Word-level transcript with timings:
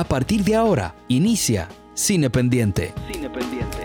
A 0.00 0.04
partir 0.04 0.42
de 0.44 0.54
ahora, 0.54 0.94
inicia 1.08 1.68
Cine 1.92 2.30
Pendiente. 2.30 2.94
Cine 3.12 3.28
Pendiente. 3.28 3.76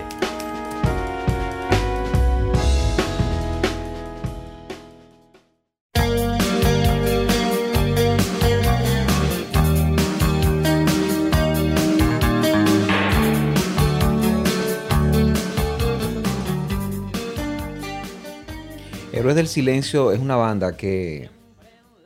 Héroes 19.11 19.36
del 19.36 19.50
Silencio 19.50 20.13
es 20.13 20.20
una 20.21 20.38
banda 20.38 20.77
que, 20.77 21.29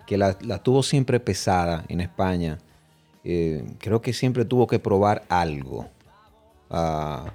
que 0.08 0.18
la, 0.18 0.36
la 0.42 0.64
tuvo 0.64 0.82
siempre 0.82 1.20
pesada 1.20 1.86
en 1.90 2.02
España. 2.02 2.58
Eh, 3.24 3.64
creo 3.80 4.02
que 4.02 4.14
siempre 4.14 4.46
tuvo 4.46 4.68
que 4.68 4.80
probar 4.80 5.24
algo. 5.30 5.90
Ah, 6.70 7.34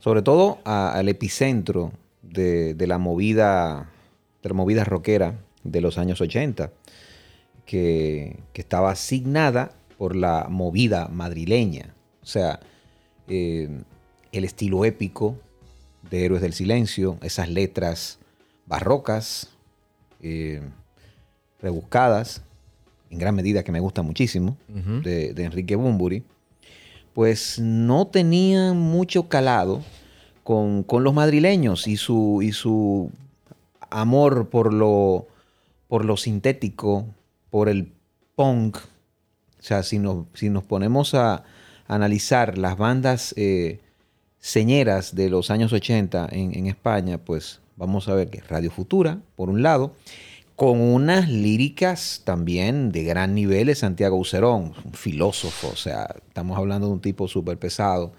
sobre 0.00 0.22
todo 0.22 0.58
al 0.64 1.08
epicentro 1.08 1.92
de, 2.22 2.74
la 2.78 2.98
movida 2.98 3.90
de 4.42 4.48
la 4.48 4.54
movida 4.54 4.84
rockera 4.84 5.38
de 5.62 5.80
los 5.80 5.98
años 5.98 6.20
80, 6.20 6.72
que, 7.64 8.40
que 8.52 8.60
estaba 8.60 8.90
asignada 8.90 9.72
por 9.96 10.16
la 10.16 10.48
movida 10.50 11.06
madrileña. 11.06 11.94
O 12.22 12.26
sea, 12.26 12.58
eh, 13.28 13.68
el 14.32 14.44
estilo 14.44 14.84
épico 14.84 15.38
de 16.10 16.24
Héroes 16.24 16.42
del 16.42 16.54
Silencio, 16.54 17.18
esas 17.22 17.48
letras 17.48 18.18
barrocas, 18.66 19.50
eh, 20.20 20.62
rebuscadas, 21.60 22.42
en 23.12 23.18
gran 23.18 23.34
medida 23.34 23.62
que 23.62 23.70
me 23.70 23.78
gusta 23.80 24.00
muchísimo, 24.02 24.56
de, 24.66 25.34
de 25.34 25.44
Enrique 25.44 25.76
Bumburi, 25.76 26.24
pues 27.12 27.58
no 27.58 28.06
tenían 28.06 28.78
mucho 28.78 29.28
calado 29.28 29.82
con, 30.42 30.82
con 30.82 31.04
los 31.04 31.12
madrileños 31.12 31.86
y 31.86 31.98
su, 31.98 32.40
y 32.42 32.52
su 32.52 33.10
amor 33.90 34.48
por 34.48 34.72
lo, 34.72 35.28
por 35.88 36.06
lo 36.06 36.16
sintético, 36.16 37.06
por 37.50 37.68
el 37.68 37.92
punk. 38.34 38.78
O 38.78 39.62
sea, 39.62 39.82
si 39.82 39.98
nos, 39.98 40.24
si 40.32 40.48
nos 40.48 40.64
ponemos 40.64 41.12
a 41.12 41.44
analizar 41.86 42.56
las 42.56 42.78
bandas 42.78 43.34
eh, 43.36 43.80
señeras 44.38 45.14
de 45.14 45.28
los 45.28 45.50
años 45.50 45.70
80 45.74 46.30
en, 46.32 46.56
en 46.56 46.66
España, 46.66 47.18
pues 47.18 47.60
vamos 47.76 48.08
a 48.08 48.14
ver 48.14 48.30
que 48.30 48.40
Radio 48.40 48.70
Futura, 48.70 49.18
por 49.36 49.50
un 49.50 49.62
lado, 49.62 49.94
con 50.56 50.80
unas 50.80 51.28
líricas 51.28 52.22
también 52.24 52.92
de 52.92 53.04
gran 53.04 53.34
nivel 53.34 53.66
de 53.68 53.74
Santiago 53.74 54.16
Ucerón, 54.16 54.74
un 54.84 54.92
filósofo, 54.92 55.68
o 55.72 55.76
sea, 55.76 56.14
estamos 56.28 56.58
hablando 56.58 56.86
de 56.88 56.92
un 56.92 57.00
tipo 57.00 57.28
súper 57.28 57.58
pesado. 57.58 58.12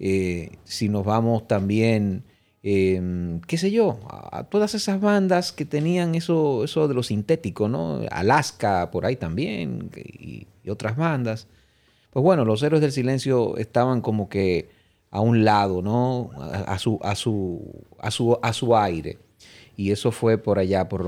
Eh, 0.00 0.58
si 0.64 0.88
nos 0.88 1.04
vamos 1.04 1.46
también, 1.48 2.24
eh, 2.62 3.40
qué 3.46 3.58
sé 3.58 3.70
yo, 3.70 4.00
a, 4.08 4.44
todas 4.44 4.74
esas 4.74 5.00
bandas 5.00 5.52
que 5.52 5.64
tenían 5.64 6.14
eso, 6.14 6.64
eso 6.64 6.88
de 6.88 6.94
lo 6.94 7.02
sintético, 7.02 7.68
¿no? 7.68 8.00
Alaska, 8.10 8.90
por 8.90 9.06
ahí 9.06 9.16
también, 9.16 9.90
y, 9.96 10.46
otras 10.68 10.98
bandas. 10.98 11.46
Pues 12.10 12.22
bueno, 12.22 12.44
los 12.44 12.62
héroes 12.62 12.82
del 12.82 12.92
silencio 12.92 13.56
estaban 13.56 14.02
como 14.02 14.28
que 14.28 14.68
a 15.10 15.20
un 15.20 15.44
lado, 15.44 15.80
¿no? 15.80 16.30
A 16.36 16.78
su, 16.78 16.98
a, 17.02 17.14
su, 17.14 17.86
a, 17.98 18.10
su, 18.10 18.38
a 18.42 18.52
su 18.52 18.76
aire. 18.76 19.18
Y 19.78 19.92
eso 19.92 20.10
fue 20.10 20.38
por 20.38 20.58
allá, 20.58 20.88
por, 20.88 21.06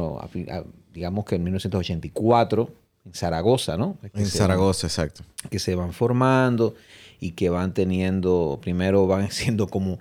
digamos 0.94 1.24
que 1.24 1.34
en 1.34 1.42
1984, 1.42 2.70
en 3.04 3.14
Zaragoza, 3.14 3.76
¿no? 3.76 3.98
Que 4.00 4.20
En 4.20 4.26
Zaragoza, 4.26 4.86
exacto. 4.86 5.24
que 5.50 5.58
se 5.58 5.74
van 5.74 5.92
formando 5.92 6.76
y 7.18 7.32
que 7.32 7.50
van 7.50 7.74
teniendo, 7.74 8.60
primero 8.62 9.08
van 9.08 9.28
siendo 9.32 9.66
como 9.66 9.98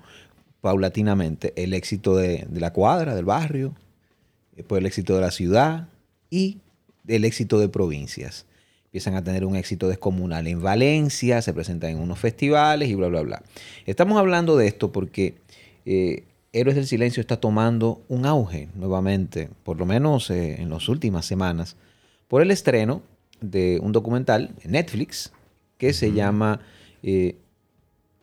paulatinamente 0.61 1.51
el 1.55 1.73
éxito 1.73 2.15
de, 2.15 2.45
de 2.47 2.59
la 2.59 2.71
cuadra, 2.71 3.15
del 3.15 3.25
barrio, 3.25 3.73
después 4.55 4.79
el 4.79 4.85
éxito 4.85 5.15
de 5.15 5.21
la 5.21 5.31
ciudad 5.31 5.87
y 6.29 6.59
el 7.07 7.25
éxito 7.25 7.59
de 7.59 7.69
provincias. 7.69 8.45
Empiezan 8.85 9.15
a 9.15 9.23
tener 9.23 9.45
un 9.45 9.55
éxito 9.55 9.87
descomunal 9.87 10.45
en 10.45 10.61
Valencia, 10.61 11.41
se 11.41 11.53
presentan 11.53 11.89
en 11.89 11.99
unos 11.99 12.19
festivales 12.19 12.87
y 12.87 12.93
bla, 12.93 13.07
bla, 13.07 13.21
bla. 13.21 13.41
Estamos 13.87 14.19
hablando 14.19 14.57
de 14.57 14.67
esto 14.67 14.91
porque 14.91 15.33
eh, 15.87 16.25
Héroes 16.51 16.75
del 16.75 16.87
Silencio 16.87 17.21
está 17.21 17.39
tomando 17.39 18.01
un 18.07 18.25
auge 18.25 18.69
nuevamente, 18.75 19.49
por 19.63 19.77
lo 19.77 19.85
menos 19.85 20.29
eh, 20.29 20.61
en 20.61 20.69
las 20.69 20.89
últimas 20.89 21.25
semanas, 21.25 21.75
por 22.27 22.41
el 22.41 22.51
estreno 22.51 23.01
de 23.41 23.79
un 23.81 23.91
documental 23.91 24.55
en 24.61 24.71
Netflix 24.71 25.31
que 25.77 25.93
se 25.93 26.11
llama 26.11 26.59
eh, 27.03 27.37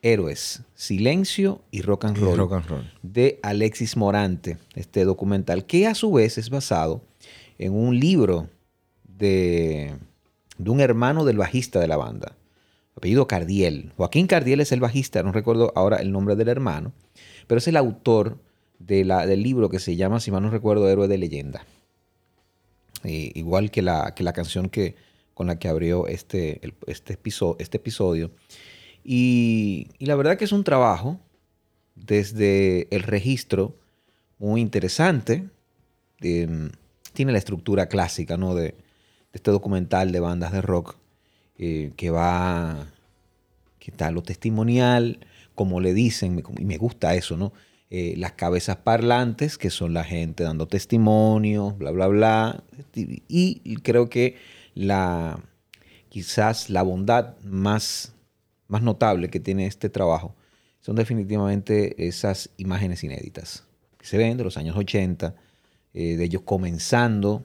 Héroes, 0.02 0.62
Silencio 0.74 1.62
y 1.70 1.82
Rock 1.82 2.04
and 2.06 2.18
Y 2.18 2.20
Roll 2.20 2.38
rock 2.38 2.52
and 2.52 2.66
roll. 2.66 2.92
de 3.02 3.38
Alexis 3.42 3.96
Morante, 3.96 4.58
este 4.74 5.04
documental, 5.04 5.64
que 5.64 5.86
a 5.86 5.94
su 5.94 6.12
vez 6.12 6.36
es 6.38 6.50
basado 6.50 7.02
en 7.58 7.72
un 7.74 7.98
libro 7.98 8.48
de, 9.04 9.94
de 10.58 10.70
un 10.70 10.80
hermano 10.80 11.24
del 11.24 11.38
bajista 11.38 11.80
de 11.80 11.88
la 11.88 11.96
banda, 11.96 12.36
apellido 12.96 13.26
Cardiel. 13.26 13.92
Joaquín 13.96 14.26
Cardiel 14.26 14.60
es 14.60 14.72
el 14.72 14.80
bajista, 14.80 15.22
no 15.22 15.32
recuerdo 15.32 15.72
ahora 15.74 15.96
el 15.96 16.12
nombre 16.12 16.36
del 16.36 16.48
hermano, 16.48 16.92
pero 17.46 17.58
es 17.58 17.68
el 17.68 17.76
autor 17.76 18.38
de 18.78 19.04
la- 19.04 19.26
del 19.26 19.42
libro 19.42 19.68
que 19.68 19.78
se 19.78 19.96
llama, 19.96 20.20
si 20.20 20.30
mal 20.30 20.42
no 20.42 20.50
recuerdo, 20.50 20.88
Héroe 20.88 21.08
de 21.08 21.18
Leyenda. 21.18 21.64
Igual 23.04 23.70
que 23.70 23.82
la, 23.82 24.14
que 24.14 24.24
la 24.24 24.32
canción 24.32 24.68
que, 24.68 24.96
con 25.34 25.46
la 25.46 25.58
que 25.58 25.68
abrió 25.68 26.06
este, 26.08 26.58
el- 26.64 26.74
este, 26.86 27.12
episodio, 27.14 27.56
este 27.60 27.76
episodio. 27.76 28.30
Y, 29.04 29.88
la 30.00 30.16
verdad 30.16 30.36
que 30.36 30.44
es 30.44 30.52
un 30.52 30.64
trabajo 30.64 31.20
desde 31.94 32.88
el 32.94 33.02
registro 33.04 33.74
muy 34.38 34.60
interesante. 34.60 35.44
eh, 36.22 36.70
tiene 37.12 37.32
la 37.32 37.38
estructura 37.38 37.86
clásica 37.86 38.36
¿no? 38.36 38.54
de, 38.54 38.62
de 38.64 38.74
este 39.32 39.50
documental 39.50 40.12
de 40.12 40.20
bandas 40.20 40.52
de 40.52 40.60
rock 40.60 40.96
eh, 41.58 41.92
que 41.96 42.10
va, 42.10 42.88
que 43.78 43.90
está 43.90 44.10
lo 44.10 44.22
testimonial, 44.22 45.20
como 45.56 45.80
le 45.80 45.92
dicen, 45.92 46.40
y 46.56 46.64
me 46.64 46.78
gusta 46.78 47.16
eso, 47.16 47.36
¿no? 47.36 47.52
Eh, 47.90 48.14
las 48.16 48.32
cabezas 48.32 48.76
parlantes, 48.76 49.58
que 49.58 49.70
son 49.70 49.94
la 49.94 50.04
gente 50.04 50.44
dando 50.44 50.68
testimonio, 50.68 51.72
bla, 51.72 51.90
bla, 51.90 52.06
bla. 52.06 52.64
Y, 52.94 53.60
y 53.64 53.76
creo 53.78 54.08
que 54.08 54.36
la, 54.74 55.40
quizás 56.08 56.70
la 56.70 56.82
bondad 56.82 57.36
más, 57.42 58.12
más 58.68 58.82
notable 58.82 59.28
que 59.30 59.40
tiene 59.40 59.66
este 59.66 59.88
trabajo 59.88 60.36
son 60.80 60.94
definitivamente 60.94 62.06
esas 62.06 62.50
imágenes 62.58 63.02
inéditas 63.02 63.64
que 63.98 64.06
se 64.06 64.18
ven 64.18 64.36
de 64.36 64.44
los 64.44 64.56
años 64.56 64.76
80, 64.76 65.34
eh, 65.94 66.16
de 66.16 66.24
ellos 66.24 66.42
comenzando. 66.42 67.42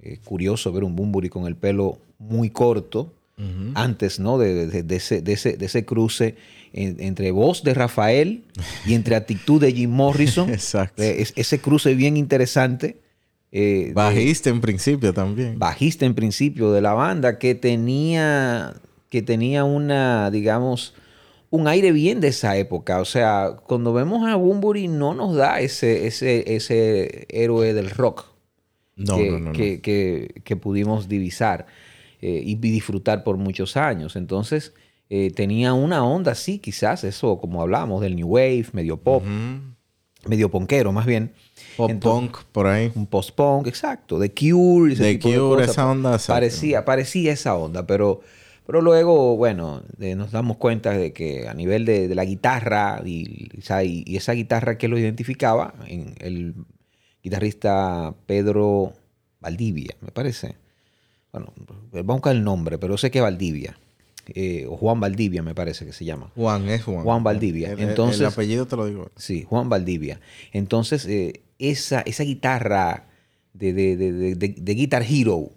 Eh, 0.00 0.18
curioso 0.24 0.72
ver 0.72 0.84
un 0.84 0.94
Bumburi 0.94 1.28
con 1.28 1.46
el 1.46 1.56
pelo 1.56 2.00
muy 2.18 2.50
corto, 2.50 3.14
antes 3.74 4.20
¿no? 4.20 4.38
de, 4.38 4.66
de- 4.66 4.82
de 4.82 4.96
ese, 4.96 5.20
de 5.22 5.32
ese- 5.32 5.56
de 5.56 5.66
ese 5.66 5.84
cruce 5.84 6.36
en- 6.72 6.96
entre 7.00 7.30
voz 7.32 7.62
de 7.64 7.74
Rafael 7.74 8.44
y 8.86 8.94
entre 8.94 9.16
actitud 9.16 9.60
de 9.60 9.72
Jim 9.72 9.90
Morrison. 9.90 10.48
Exacto. 10.52 11.02
Eh, 11.02 11.22
es- 11.22 11.32
ese 11.36 11.58
cruce 11.58 11.94
bien 11.94 12.16
interesante. 12.16 13.00
eh, 13.50 13.92
Bajista 13.94 14.48
en 14.50 14.60
principio 14.60 15.12
también. 15.12 15.58
bajista 15.58 16.06
en 16.06 16.14
principio 16.14 16.72
de 16.72 16.80
la 16.80 16.92
banda 16.94 17.38
que 17.38 17.54
tenía 17.54 18.74
que 19.10 19.20
tenía 19.20 19.64
una 19.64 20.30
digamos 20.30 20.94
un 21.50 21.68
aire 21.68 21.92
bien 21.92 22.20
de 22.22 22.28
esa 22.28 22.56
época 22.56 22.98
o 22.98 23.04
sea 23.04 23.56
cuando 23.66 23.92
vemos 23.92 24.26
a 24.26 24.36
Bumburi 24.36 24.88
no 24.88 25.12
nos 25.12 25.36
da 25.36 25.60
ese 25.60 26.06
ese 26.06 26.54
ese 26.56 27.26
héroe 27.28 27.74
del 27.74 27.90
rock 27.90 28.24
No, 28.96 29.16
que, 29.18 29.30
no, 29.30 29.38
no, 29.38 29.44
no. 29.46 29.52
que- 29.52 29.82
que- 29.82 30.40
que 30.44 30.56
pudimos 30.56 31.08
divisar 31.08 31.66
eh, 32.22 32.40
y 32.44 32.54
disfrutar 32.54 33.22
por 33.24 33.36
muchos 33.36 33.76
años 33.76 34.16
entonces 34.16 34.72
eh, 35.10 35.30
tenía 35.30 35.74
una 35.74 36.04
onda 36.04 36.32
así 36.32 36.58
quizás 36.58 37.04
eso 37.04 37.38
como 37.38 37.60
hablábamos 37.60 38.00
del 38.00 38.16
new 38.16 38.28
wave 38.28 38.66
medio 38.72 38.96
pop 38.96 39.22
medio 40.26 40.50
ponquero 40.50 40.92
más 40.92 41.04
bien 41.06 41.32
Pop 41.76 41.90
Entonces- 41.90 42.30
punk 42.30 42.44
por 42.52 42.66
ahí. 42.66 42.92
un 42.94 43.06
post-punk, 43.06 43.66
exacto, 43.66 44.18
de 44.18 44.30
Cure, 44.34 44.92
ese 44.92 45.02
The 45.04 45.12
tipo 45.14 45.28
de 45.30 45.34
Cure, 45.38 45.54
cosas. 45.62 45.70
esa 45.70 45.90
onda, 45.90 46.10
exacto. 46.12 46.32
Parecía, 46.34 46.84
parecía 46.84 47.32
esa 47.32 47.56
onda, 47.56 47.86
pero, 47.86 48.20
pero 48.66 48.82
luego, 48.82 49.36
bueno, 49.38 49.82
eh, 49.98 50.14
nos 50.14 50.32
damos 50.32 50.58
cuenta 50.58 50.90
de 50.90 51.14
que 51.14 51.48
a 51.48 51.54
nivel 51.54 51.86
de, 51.86 52.08
de 52.08 52.14
la 52.14 52.26
guitarra 52.26 53.00
y- 53.06 53.48
y 54.04 54.16
esa 54.16 54.32
guitarra 54.32 54.76
que 54.76 54.88
lo 54.88 54.98
identificaba, 54.98 55.72
en 55.86 56.14
el 56.20 56.54
guitarrista 57.22 58.14
Pedro 58.26 58.92
Valdivia, 59.40 59.94
me 60.02 60.10
parece. 60.10 60.56
Bueno, 61.32 61.52
vamos 61.56 62.10
a 62.10 62.12
buscar 62.14 62.36
el 62.36 62.44
nombre, 62.44 62.78
pero 62.78 62.96
sé 62.98 63.10
que 63.10 63.18
es 63.18 63.22
Valdivia. 63.22 63.76
eh, 64.34 64.66
o 64.68 64.76
Juan 64.76 65.00
Valdivia, 65.00 65.42
me 65.42 65.52
parece 65.54 65.84
que 65.84 65.92
se 65.92 66.04
llama. 66.04 66.30
Juan, 66.36 66.68
es 66.68 66.84
Juan. 66.84 67.02
Juan 67.02 67.24
Valdivia. 67.24 67.72
El, 67.72 67.80
Entonces- 67.80 68.20
el 68.20 68.26
apellido 68.26 68.66
te 68.66 68.76
lo 68.76 68.86
digo. 68.86 69.10
Sí, 69.16 69.42
Juan 69.48 69.68
Valdivia. 69.68 70.20
Entonces, 70.52 71.06
eh, 71.06 71.42
esa, 71.58 72.02
esa 72.02 72.22
guitarra 72.22 73.08
de, 73.52 73.72
de, 73.72 73.96
de, 73.96 74.34
de- 74.36 74.74
Guitar 74.74 75.02
Hero. 75.02 75.50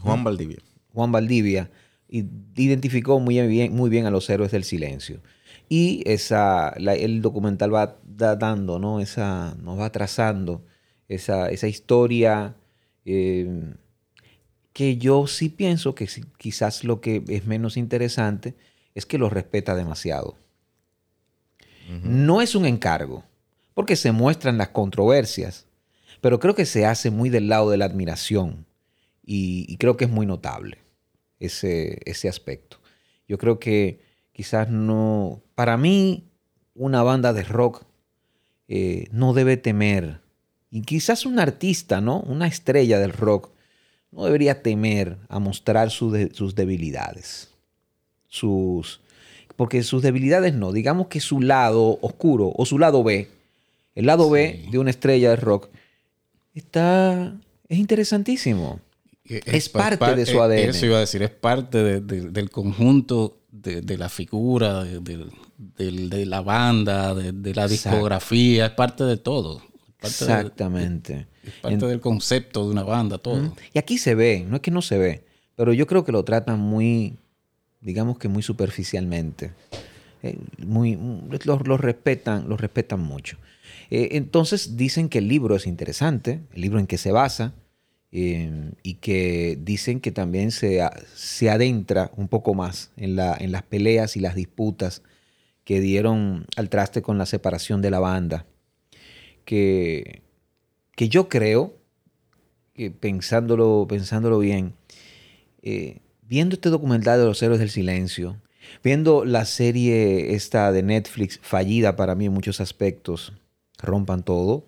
Juan 0.00 0.24
Valdivia. 0.24 0.56
Juan 0.94 1.12
Valdivia, 1.12 1.70
identificó 2.08 3.20
muy 3.20 3.38
bien, 3.46 3.74
muy 3.74 3.90
bien 3.90 4.06
a 4.06 4.10
los 4.10 4.28
héroes 4.30 4.50
del 4.52 4.64
silencio. 4.64 5.20
Y 5.68 6.02
esa, 6.06 6.72
la- 6.78 6.94
el 6.94 7.20
documental 7.20 7.74
va 7.74 7.98
da- 8.04 8.36
dando, 8.36 8.78
¿no? 8.78 9.00
Esa, 9.00 9.54
nos 9.62 9.78
va 9.78 9.90
trazando 9.92 10.64
esa, 11.08 11.50
esa 11.50 11.68
historia 11.68 12.54
eh, 13.04 13.74
que 14.76 14.98
yo 14.98 15.26
sí 15.26 15.48
pienso 15.48 15.94
que 15.94 16.06
quizás 16.36 16.84
lo 16.84 17.00
que 17.00 17.24
es 17.28 17.46
menos 17.46 17.78
interesante 17.78 18.54
es 18.94 19.06
que 19.06 19.16
lo 19.16 19.30
respeta 19.30 19.74
demasiado. 19.74 20.36
No 22.02 22.42
es 22.42 22.54
un 22.54 22.66
encargo, 22.66 23.24
porque 23.72 23.96
se 23.96 24.12
muestran 24.12 24.58
las 24.58 24.68
controversias, 24.68 25.64
pero 26.20 26.38
creo 26.40 26.54
que 26.54 26.66
se 26.66 26.84
hace 26.84 27.10
muy 27.10 27.30
del 27.30 27.48
lado 27.48 27.70
de 27.70 27.78
la 27.78 27.86
admiración 27.86 28.66
y, 29.24 29.64
y 29.66 29.78
creo 29.78 29.96
que 29.96 30.04
es 30.04 30.10
muy 30.10 30.26
notable 30.26 30.76
ese, 31.40 31.98
ese 32.04 32.28
aspecto. 32.28 32.76
Yo 33.26 33.38
creo 33.38 33.58
que 33.58 34.02
quizás 34.32 34.68
no, 34.68 35.42
para 35.54 35.78
mí, 35.78 36.28
una 36.74 37.02
banda 37.02 37.32
de 37.32 37.44
rock 37.44 37.86
eh, 38.68 39.08
no 39.10 39.32
debe 39.32 39.56
temer, 39.56 40.20
y 40.70 40.82
quizás 40.82 41.24
un 41.24 41.38
artista, 41.38 42.02
¿no? 42.02 42.20
Una 42.20 42.46
estrella 42.46 42.98
del 42.98 43.14
rock, 43.14 43.55
no 44.16 44.24
debería 44.24 44.62
temer 44.62 45.16
a 45.28 45.38
mostrar 45.38 45.90
su 45.90 46.10
de- 46.10 46.32
sus 46.34 46.54
debilidades. 46.54 47.48
Sus, 48.28 49.00
porque 49.56 49.82
sus 49.82 50.02
debilidades 50.02 50.54
no, 50.54 50.72
digamos 50.72 51.06
que 51.08 51.20
su 51.20 51.40
lado 51.40 51.98
oscuro 52.02 52.52
o 52.56 52.66
su 52.66 52.78
lado 52.78 53.04
B, 53.04 53.28
el 53.94 54.06
lado 54.06 54.28
B 54.30 54.66
de 54.70 54.78
una 54.78 54.90
estrella 54.90 55.30
de 55.30 55.36
rock, 55.36 55.68
está, 56.54 57.34
es 57.68 57.78
interesantísimo. 57.78 58.80
Es 59.24 59.68
pa- 59.68 59.80
parte 59.80 59.96
pa- 59.98 60.14
de 60.14 60.24
su 60.26 60.36
eh, 60.38 60.40
ADN. 60.42 60.70
Eso 60.70 60.86
iba 60.86 60.96
a 60.98 61.00
decir, 61.00 61.22
es 61.22 61.30
parte 61.30 61.78
de- 61.82 62.00
de- 62.00 62.30
del 62.30 62.50
conjunto 62.50 63.38
de, 63.50 63.80
de 63.82 63.98
la 63.98 64.08
figura, 64.08 64.84
de, 64.84 66.26
la 66.26 66.40
banda, 66.42 67.14
de, 67.14 67.54
la 67.54 67.66
discografía, 67.66 68.66
es 68.66 68.72
parte 68.72 69.04
de 69.04 69.16
todo. 69.16 69.58
Parte, 69.98 70.06
Exactamente. 70.08 71.26
Es 71.46 71.54
parte 71.60 71.86
del 71.86 72.00
concepto 72.00 72.64
de 72.64 72.70
una 72.70 72.82
banda, 72.82 73.18
todo. 73.18 73.54
Y 73.72 73.78
aquí 73.78 73.98
se 73.98 74.14
ve, 74.14 74.44
no 74.48 74.56
es 74.56 74.62
que 74.62 74.70
no 74.70 74.82
se 74.82 74.98
ve, 74.98 75.24
pero 75.54 75.72
yo 75.72 75.86
creo 75.86 76.04
que 76.04 76.12
lo 76.12 76.24
tratan 76.24 76.60
muy, 76.60 77.16
digamos 77.80 78.18
que 78.18 78.28
muy 78.28 78.42
superficialmente. 78.42 79.52
Eh, 80.22 80.38
muy, 80.64 80.98
lo, 81.44 81.58
lo 81.60 81.76
respetan, 81.76 82.48
lo 82.48 82.56
respetan 82.56 83.00
mucho. 83.00 83.36
Eh, 83.90 84.10
entonces 84.12 84.76
dicen 84.76 85.08
que 85.08 85.18
el 85.18 85.28
libro 85.28 85.56
es 85.56 85.66
interesante, 85.66 86.40
el 86.54 86.60
libro 86.60 86.78
en 86.78 86.86
que 86.86 86.98
se 86.98 87.12
basa, 87.12 87.54
eh, 88.12 88.72
y 88.82 88.94
que 88.94 89.58
dicen 89.60 90.00
que 90.00 90.12
también 90.12 90.50
se, 90.50 90.80
se 91.14 91.50
adentra 91.50 92.10
un 92.16 92.28
poco 92.28 92.54
más 92.54 92.90
en, 92.96 93.16
la, 93.16 93.36
en 93.38 93.52
las 93.52 93.62
peleas 93.62 94.16
y 94.16 94.20
las 94.20 94.34
disputas 94.34 95.02
que 95.64 95.80
dieron 95.80 96.46
al 96.56 96.68
traste 96.68 97.02
con 97.02 97.18
la 97.18 97.26
separación 97.26 97.82
de 97.82 97.90
la 97.90 97.98
banda. 97.98 98.46
Que, 99.44 100.22
que 100.96 101.08
yo 101.08 101.28
creo 101.28 101.74
que 102.74 102.90
pensándolo, 102.90 103.86
pensándolo 103.88 104.38
bien, 104.40 104.74
eh, 105.62 106.00
viendo 106.22 106.54
este 106.56 106.68
documental 106.68 107.18
de 107.20 107.26
los 107.26 107.40
héroes 107.42 107.60
del 107.60 107.70
silencio, 107.70 108.36
viendo 108.82 109.24
la 109.24 109.44
serie 109.44 110.34
esta 110.34 110.72
de 110.72 110.82
Netflix, 110.82 111.38
fallida 111.42 111.94
para 111.96 112.14
mí 112.16 112.26
en 112.26 112.32
muchos 112.32 112.60
aspectos, 112.60 113.32
Rompan 113.78 114.22
Todo, 114.24 114.64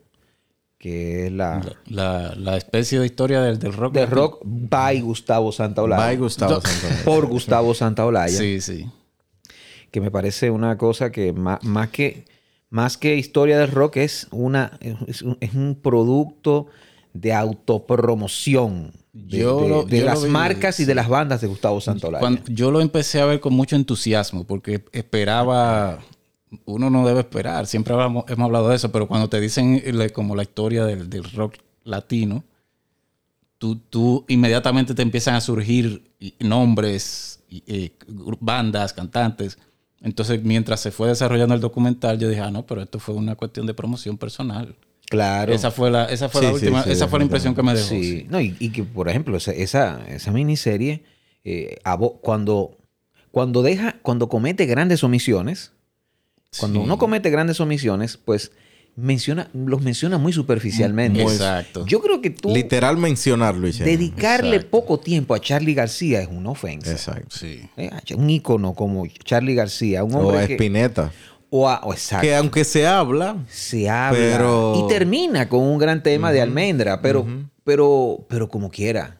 que 0.78 1.26
es 1.26 1.32
la, 1.32 1.60
La, 1.86 2.34
la 2.36 2.56
especie 2.56 3.00
de 3.00 3.06
historia 3.06 3.42
del, 3.42 3.58
del 3.58 3.72
rock. 3.72 3.92
de 3.94 4.06
rock 4.06 4.40
by 4.44 5.00
Gustavo 5.00 5.50
Santaolalla. 5.50 6.06
Bye, 6.06 6.16
Gustavo 6.18 6.52
No. 6.54 6.60
Santaolalla. 6.60 7.04
Por 7.04 7.26
Gustavo 7.26 7.74
Santaolalla. 7.74 8.38
Sí, 8.38 8.60
sí. 8.60 8.86
que 9.90 10.00
me 10.00 10.10
parece 10.10 10.50
una 10.50 10.78
cosa 10.78 11.10
que 11.10 11.32
más, 11.32 11.64
más 11.64 11.88
que 11.88 12.24
más 12.70 12.96
que 12.96 13.16
historia 13.16 13.58
del 13.58 13.70
rock 13.70 13.96
es 13.98 14.26
una 14.30 14.78
es 15.06 15.22
un, 15.22 15.36
es 15.40 15.54
un 15.54 15.74
producto 15.80 16.66
de 17.14 17.32
autopromoción 17.32 18.92
de, 19.12 19.38
Yo 19.38 19.60
de- 19.60 19.68
lo- 19.68 19.82
de 19.84 19.98
yo 19.98 20.04
lo 20.04 20.10
las 20.10 20.24
vi, 20.24 20.30
marcas 20.30 20.80
y 20.80 20.84
de 20.84 20.94
las 20.94 21.08
bandas 21.08 21.40
de 21.40 21.46
Gustavo. 21.48 21.80
Cuando- 22.20 22.42
yo 22.48 22.70
lo 22.70 22.80
empecé 22.80 23.20
a 23.20 23.24
ver 23.24 23.40
con 23.40 23.54
mucho 23.54 23.74
entusiasmo 23.76 24.44
porque 24.44 24.84
esperaba, 24.92 25.98
uno 26.66 26.90
no 26.90 27.06
debe 27.06 27.20
esperar, 27.20 27.66
siempre 27.66 27.94
hablamos- 27.94 28.24
hemos 28.28 28.44
hablado 28.46 28.68
de 28.68 28.76
eso, 28.76 28.92
pero 28.92 29.08
cuando 29.08 29.28
te 29.28 29.40
dicen 29.40 29.82
como 30.14 30.36
la 30.36 30.42
historia 30.42 30.84
del, 30.84 31.08
del 31.10 31.24
rock 31.32 31.54
latino, 31.84 32.44
tú, 33.58 33.76
tú 33.76 34.24
inmediatamente 34.28 34.94
te 34.94 35.02
empiezan 35.02 35.34
a 35.34 35.40
surgir 35.40 36.10
nombres, 36.38 37.40
eh, 37.50 37.92
bandas, 38.40 38.92
cantantes. 38.92 39.58
Entonces, 40.00 40.42
mientras 40.44 40.80
se 40.80 40.90
fue 40.90 41.08
desarrollando 41.08 41.54
el 41.54 41.60
documental, 41.60 42.18
yo 42.18 42.28
dije, 42.28 42.40
ah, 42.40 42.50
no, 42.50 42.66
pero 42.66 42.82
esto 42.82 42.98
fue 43.00 43.14
una 43.14 43.34
cuestión 43.34 43.66
de 43.66 43.74
promoción 43.74 44.16
personal. 44.18 44.76
claro. 45.06 45.52
Esa 45.52 45.70
fue 45.70 45.90
la, 45.90 46.04
esa 46.04 46.28
fue 46.28 46.42
la 46.42 46.48
Sí, 46.48 46.54
última, 46.54 46.82
sí, 46.84 46.90
esa 46.92 47.08
fue 47.08 47.18
la 47.18 47.24
impresión 47.24 47.54
que 47.54 47.62
me 47.62 47.74
dejó. 47.74 47.88
Sí, 47.88 48.26
no, 48.28 48.40
y, 48.40 48.56
y 48.60 48.70
que, 48.70 48.84
por 48.84 49.08
ejemplo, 49.08 49.36
esa, 49.36 49.52
esa, 49.52 50.00
esa 50.08 50.30
miniserie, 50.30 51.02
eh, 51.44 51.78
cuando, 52.20 52.76
cuando 53.30 53.62
deja, 53.62 53.96
cuando 54.02 54.28
comete 54.28 54.66
grandes 54.66 55.02
omisiones, 55.02 55.72
cuando 56.58 56.80
uno 56.80 56.96
comete 56.98 57.30
grandes 57.30 57.60
omisiones, 57.60 58.16
pues 58.16 58.52
menciona, 59.00 59.48
los 59.54 59.80
menciona 59.80 60.18
muy 60.18 60.32
superficialmente. 60.32 61.22
Exacto. 61.22 61.86
Yo 61.86 62.00
creo 62.00 62.20
que 62.20 62.30
tú 62.30 62.52
Literal 62.52 62.96
mencionarlo, 62.96 63.68
hicieron. 63.68 63.92
dedicarle 63.94 64.56
Exacto. 64.56 64.70
poco 64.70 64.98
tiempo 64.98 65.34
a 65.34 65.40
Charlie 65.40 65.74
García 65.74 66.20
es 66.20 66.28
una 66.28 66.50
ofensa. 66.50 66.90
Exacto. 66.90 67.36
Sí. 67.36 67.60
Eh, 67.76 67.90
Un 68.16 68.28
ícono 68.28 68.74
como 68.74 69.06
Charlie 69.06 69.54
García, 69.54 70.02
un 70.04 70.14
O 70.14 70.18
hombre 70.18 70.40
a 70.42 70.46
que, 70.48 70.54
Spinetta. 70.54 71.12
o 71.50 71.68
a- 71.68 71.80
o 71.84 71.92
exacto, 71.92 72.22
Que 72.26 72.34
aunque 72.34 72.64
se 72.64 72.86
habla, 72.86 73.36
se 73.48 73.88
habla 73.88 74.18
pero- 74.18 74.84
y 74.84 74.88
termina 74.92 75.48
con 75.48 75.60
un 75.62 75.78
gran 75.78 76.02
tema 76.02 76.32
de 76.32 76.40
almendra, 76.42 77.00
pero, 77.00 77.24
pero, 77.64 78.26
pero 78.28 78.48
como 78.48 78.68
quiera. 78.70 79.18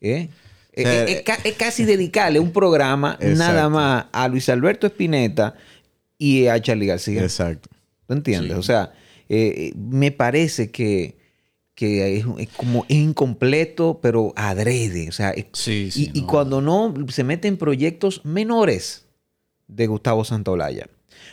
¿eh? 0.00 0.28
Eh, 0.72 0.82
sea, 0.82 1.04
eh, 1.04 1.12
es, 1.12 1.22
ca- 1.22 1.38
es 1.44 1.54
casi 1.54 1.84
dedicarle 1.84 2.38
un 2.40 2.52
programa 2.52 3.18
nada 3.20 3.68
más 3.68 4.06
a 4.12 4.28
Luis 4.28 4.48
Alberto 4.48 4.86
Spinetta 4.86 5.54
y 6.18 6.46
a 6.48 6.60
Charlie 6.60 6.86
García. 6.86 7.22
exacto. 7.22 7.68
¿Tú 8.08 8.14
entiendes? 8.14 8.52
Sí. 8.54 8.58
O 8.58 8.62
sea, 8.62 8.92
eh, 9.28 9.72
me 9.76 10.10
parece 10.10 10.70
que, 10.72 11.18
que 11.74 12.16
es, 12.16 12.24
es 12.38 12.48
como 12.56 12.86
incompleto, 12.88 14.00
pero 14.02 14.32
adrede. 14.34 15.08
O 15.08 15.12
sea, 15.12 15.30
es- 15.30 15.46
Sí, 15.52 15.90
sí, 15.92 16.10
y, 16.14 16.22
cuando 16.22 16.60
no 16.62 16.92
se 17.08 17.22
mete 17.22 17.46
en 17.46 17.58
proyectos 17.58 18.24
menores 18.24 19.06
de 19.68 19.86
Gustavo 19.86 20.24
Santaolalla. 20.24 20.88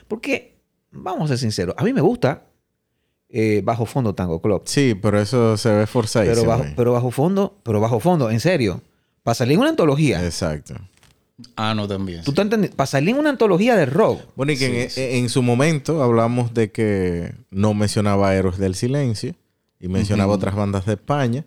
Porque, 0.10 0.58
vamos 0.92 1.26
a 1.26 1.28
ser 1.30 1.38
sinceros, 1.38 1.74
a 1.78 1.84
mí 1.86 1.94
me 1.94 2.02
gusta 2.02 2.46
eh, 3.30 3.62
Bajo 3.64 3.86
Fondo 3.86 4.14
Tango 4.14 4.42
Club. 4.42 4.64
Sí, 4.66 4.94
pero 5.02 5.20
eso 5.20 5.56
se 5.58 5.72
ve 5.72 5.88
forzadísimo. 5.88 6.42
Pero 6.42 6.48
bajo, 6.50 6.66
pero 6.76 6.92
bajo 6.92 7.12
fondo, 7.12 7.58
pero 7.64 7.80
bajo 7.80 8.00
fondo, 8.02 8.30
en 8.30 8.40
serio. 8.42 8.82
Para 9.24 9.36
salir 9.36 9.54
en 9.54 9.62
una 9.62 9.70
antología. 9.70 10.24
Exacto. 10.24 10.76
Ah, 11.58 11.74
no, 11.76 11.88
también. 11.88 12.24
¿Tú 12.24 12.32
te 12.34 12.42
entiendes? 12.42 12.72
Para 12.72 12.88
salir 12.88 13.10
en 13.10 13.20
una 13.20 13.30
antología 13.30 13.76
de 13.76 13.86
rock. 13.86 14.22
Bueno, 14.36 14.54
y 14.54 14.58
que 14.58 14.68
Sí, 14.68 15.02
en, 15.02 15.12
sí. 15.12 15.18
en 15.18 15.30
su 15.30 15.42
momento 15.44 16.02
hablamos 16.02 16.54
de 16.54 16.72
que 16.72 17.34
no 17.52 17.74
mencionaba 17.74 18.34
Héroes 18.36 18.58
del 18.58 18.76
Silencio 18.76 19.36
y 19.80 19.88
mencionaba 19.90 20.34
otras 20.34 20.56
bandas 20.56 20.86
de 20.86 20.94
España 20.94 21.44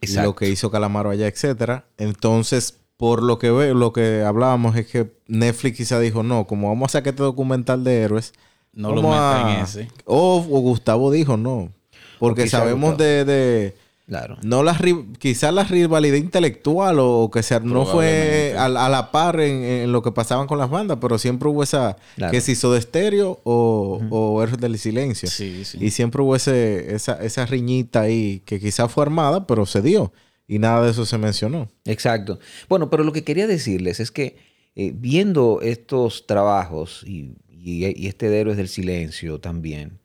y 0.00 0.12
lo 0.14 0.36
que 0.36 0.48
hizo 0.48 0.70
Calamaro 0.70 1.10
allá, 1.10 1.26
etcétera. 1.26 1.86
Entonces, 1.98 2.78
por 2.96 3.20
lo 3.22 3.38
que 3.40 3.50
ve, 3.50 3.74
lo 3.74 3.92
que 3.92 4.22
hablábamos 4.22 4.76
es 4.76 4.86
que 4.86 5.12
Netflix 5.26 5.76
quizá 5.78 5.98
dijo, 5.98 6.22
no, 6.22 6.46
como 6.46 6.68
vamos 6.68 6.90
a 6.90 6.98
sacar 6.98 7.14
este 7.14 7.22
documental 7.24 7.82
de 7.82 8.00
héroes, 8.02 8.32
No 8.72 8.90
lo 8.94 9.02
vamos 9.02 9.16
metan 9.16 9.46
a- 9.48 9.54
en 9.58 9.64
ese. 9.64 9.88
O, 10.04 10.36
o 10.38 10.60
Gustavo 10.60 11.10
dijo, 11.10 11.36
no. 11.36 11.72
Porque 12.20 12.48
sabemos 12.48 12.96
de- 12.96 13.76
Claro. 14.12 14.36
no 14.42 14.62
la 14.62 14.74
ri- 14.74 15.16
quizás 15.18 15.54
la 15.54 15.64
rivalidad 15.64 16.16
intelectual 16.16 16.96
o 17.00 17.30
que 17.32 17.42
sea, 17.42 17.60
no 17.60 17.86
fue 17.86 18.54
a, 18.58 18.66
a 18.66 18.88
la 18.90 19.10
par 19.10 19.40
en, 19.40 19.62
en 19.64 19.92
lo 19.92 20.02
que 20.02 20.12
pasaban 20.12 20.46
con 20.46 20.58
las 20.58 20.68
bandas, 20.68 20.98
pero 21.00 21.18
siempre 21.18 21.48
hubo 21.48 21.62
esa 21.62 21.96
Claro. 22.16 22.30
que 22.30 22.40
se 22.42 22.52
hizo 22.52 22.70
de 22.72 22.78
estéreo 22.78 23.40
o, 23.44 24.00
o 24.10 24.42
Héroes 24.42 24.60
del 24.60 24.78
Silencio. 24.78 25.30
Sí, 25.30 25.64
sí. 25.64 25.78
Y 25.80 25.90
siempre 25.92 26.20
hubo 26.20 26.36
ese, 26.36 26.94
esa, 26.94 27.14
esa 27.24 27.46
riñita 27.46 28.02
ahí 28.02 28.42
que 28.44 28.60
quizás 28.60 28.92
fue 28.92 29.02
armada, 29.04 29.46
pero 29.46 29.64
se 29.64 29.80
dio. 29.80 30.12
Y 30.46 30.58
nada 30.58 30.84
de 30.84 30.90
eso 30.90 31.06
se 31.06 31.16
mencionó. 31.16 31.70
Exacto. 31.86 32.38
Bueno, 32.68 32.90
pero 32.90 33.04
lo 33.04 33.12
que 33.12 33.24
quería 33.24 33.46
decirles 33.46 33.98
es 34.00 34.10
que 34.10 34.36
eh, 34.74 34.92
viendo 34.94 35.60
estos 35.62 36.26
trabajos 36.26 37.02
y, 37.06 37.36
y- 37.48 37.86
y 37.86 38.06
este 38.08 38.28
de 38.28 38.40
Héroes 38.40 38.56
del 38.58 38.68
Silencio 38.68 39.38
también, 39.40 40.00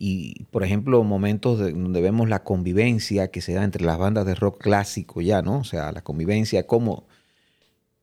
y 0.00 0.44
por 0.52 0.62
ejemplo 0.62 1.02
momentos 1.02 1.58
de- 1.58 1.72
donde 1.72 2.00
vemos 2.00 2.28
la 2.28 2.44
convivencia 2.44 3.32
que 3.32 3.40
se 3.40 3.52
da 3.54 3.64
entre 3.64 3.84
las 3.84 3.98
bandas 3.98 4.24
de 4.26 4.36
rock 4.36 4.60
clásico 4.62 5.20
ya, 5.20 5.42
¿no? 5.42 5.58
O 5.58 5.64
sea, 5.64 5.90
la 5.90 6.02
convivencia 6.02 6.66
como, 6.68 7.04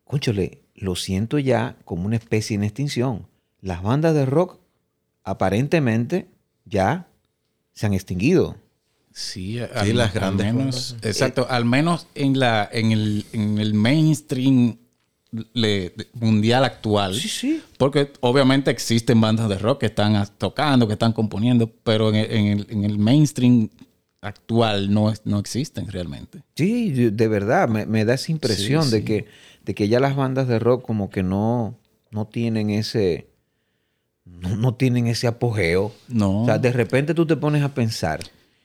cónchale, 0.03 0.61
lo 0.75 0.95
siento 0.95 1.39
ya 1.39 1.77
como 1.85 2.05
una 2.05 2.17
especie 2.17 2.55
en 2.55 2.63
extinción. 2.65 3.27
Las 3.61 3.81
bandas 3.81 4.13
de 4.13 4.25
rock 4.25 4.59
aparentemente 5.23 6.27
ya 6.65 7.07
se 7.73 7.85
han 7.85 7.93
extinguido. 7.93 8.55
Sí, 9.13 9.59
Sí, 9.83 9.93
las 9.93 10.13
grandes 10.13 10.53
menos, 10.53 10.91
bandas. 10.91 11.07
exacto, 11.09 11.47
al 11.49 11.63
menos 11.63 12.07
en 12.15 12.37
la 12.37 12.67
en 12.71 12.91
el, 12.91 13.25
en 13.31 13.57
el 13.59 13.73
mainstream 13.73 14.77
le- 15.53 15.93
mundial 16.13 16.63
actual. 16.63 17.13
Sí, 17.15 17.27
sí. 17.27 17.61
Porque 17.77 18.11
obviamente 18.21 18.71
existen 18.71 19.19
bandas 19.19 19.49
de 19.49 19.57
rock 19.57 19.79
que 19.81 19.85
están 19.87 20.27
tocando, 20.37 20.87
que 20.87 20.93
están 20.93 21.13
componiendo, 21.13 21.69
pero 21.83 22.09
en 22.09 22.15
el, 22.15 22.31
en 22.31 22.45
el- 22.47 22.67
en 22.69 22.83
el 22.85 22.97
mainstream 22.97 23.69
actual 24.21 24.93
no, 24.93 25.11
es- 25.11 25.21
no 25.25 25.39
existen 25.39 25.87
realmente. 25.91 26.41
Sí, 26.55 26.91
de 27.11 27.27
verdad, 27.27 27.67
me, 27.69 27.85
me 27.85 28.05
da 28.05 28.13
esa 28.15 28.31
impresión 28.31 28.83
Sí, 28.83 28.91
de. 28.91 29.03
Que, 29.03 29.25
de 29.63 29.73
que 29.75 29.87
ya 29.87 29.99
las 29.99 30.15
bandas 30.15 30.47
de 30.47 30.59
rock 30.59 30.85
como 30.85 31.09
que 31.09 31.23
no, 31.23 31.75
no 32.11 32.27
tienen 32.27 32.69
ese... 32.69 33.27
No, 34.25 34.55
no 34.55 34.73
tienen 34.75 35.05
ese 35.07 35.27
apogeo. 35.27 35.91
No. 36.07 36.43
O 36.43 36.45
sea, 36.45 36.57
de 36.57 36.71
repente 36.71 37.13
tú 37.13 37.25
te 37.27 37.35
pones 37.35 37.61
a 37.63 37.73
pensar. 37.75 38.19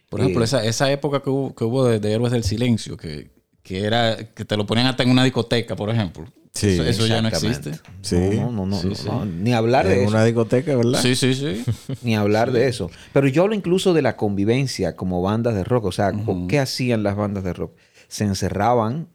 Por 0.08 0.20
ejemplo, 0.20 0.42
eh, 0.42 0.44
esa, 0.44 0.64
esa 0.64 0.90
época 0.90 1.22
que 1.22 1.28
hubo, 1.30 1.54
que 1.54 1.64
hubo 1.64 1.84
de, 1.86 2.00
de 2.00 2.12
Héroes 2.12 2.32
del 2.32 2.44
Silencio, 2.44 2.96
que, 2.96 3.30
que 3.62 3.84
era 3.84 4.16
que 4.34 4.44
te 4.46 4.56
lo 4.56 4.64
ponían 4.66 4.86
hasta 4.86 5.02
en 5.02 5.10
una 5.10 5.22
discoteca, 5.24 5.76
por 5.76 5.90
ejemplo. 5.90 6.26
Sí, 6.52 6.68
eso, 6.70 6.84
eso 6.84 7.06
ya 7.06 7.22
no 7.22 7.28
existe. 7.28 7.72
Sí. 8.02 8.16
No, 8.34 8.50
no, 8.50 8.66
no, 8.66 8.76
Sí, 8.80 8.88
no, 8.88 8.94
sí. 8.96 9.06
no, 9.06 9.24
ni 9.24 9.52
hablar 9.52 9.86
de 9.86 9.94
En 9.94 10.00
eso. 10.00 10.08
una 10.10 10.24
discoteca, 10.24 10.74
¿verdad? 10.76 11.00
Sí, 11.00 11.14
sí, 11.14 11.34
sí. 11.34 11.64
Ni 12.02 12.16
hablar 12.16 12.50
de 12.50 12.66
eso. 12.66 12.90
Pero 13.12 13.28
yo 13.28 13.42
hablo 13.42 13.54
incluso 13.54 13.94
de 13.94 14.02
la 14.02 14.16
convivencia 14.16 14.96
como 14.96 15.22
bandas 15.22 15.54
de 15.54 15.62
rock. 15.64 15.84
O 15.86 15.92
sea, 15.92 16.12
co- 16.12 16.46
¿qué 16.48 16.58
hacían 16.58 17.02
las 17.04 17.14
bandas 17.16 17.44
de 17.44 17.52
rock? 17.52 17.72
Se 18.08 18.24
encerraban, 18.24 19.06